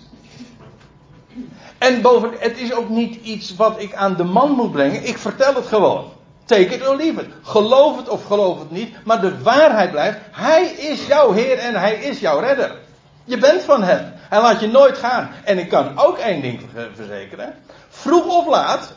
[1.78, 5.06] En boven, het is ook niet iets wat ik aan de man moet brengen.
[5.06, 6.12] Ik vertel het gewoon.
[6.44, 7.28] Take it or leave it.
[7.42, 9.04] Geloof het of geloof het niet.
[9.04, 10.18] Maar de waarheid blijft.
[10.30, 12.76] Hij is jouw Heer en Hij is jouw redder.
[13.24, 14.12] Je bent van Hem.
[14.14, 15.30] Hij laat je nooit gaan.
[15.44, 16.60] En ik kan ook één ding
[16.94, 17.54] verzekeren.
[17.88, 18.94] Vroeg of laat.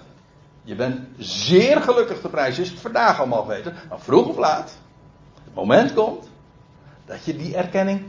[0.64, 3.76] Je bent zeer gelukkig de prijs is het vandaag allemaal weten.
[3.90, 4.72] Maar vroeg of laat.
[5.44, 6.30] Het moment komt.
[7.06, 8.02] Dat je die erkenning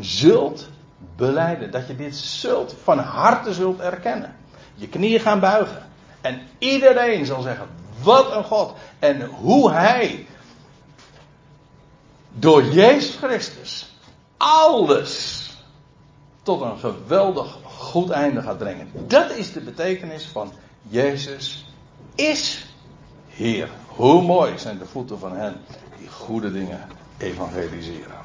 [0.00, 0.68] zult
[1.16, 1.70] beleiden.
[1.70, 4.36] Dat je dit zult, van harte zult erkennen.
[4.74, 5.88] Je knieën gaan buigen.
[6.20, 7.66] En iedereen zal zeggen,
[8.02, 8.74] wat een God.
[8.98, 10.26] En hoe hij
[12.32, 13.90] door Jezus Christus
[14.36, 15.48] alles
[16.42, 18.90] tot een geweldig goed einde gaat brengen.
[19.06, 21.64] Dat is de betekenis van Jezus
[22.14, 22.66] is
[23.28, 23.68] Heer.
[23.86, 25.56] Hoe mooi zijn de voeten van hen
[25.98, 26.88] die goede dingen
[27.18, 28.19] evangeliseren.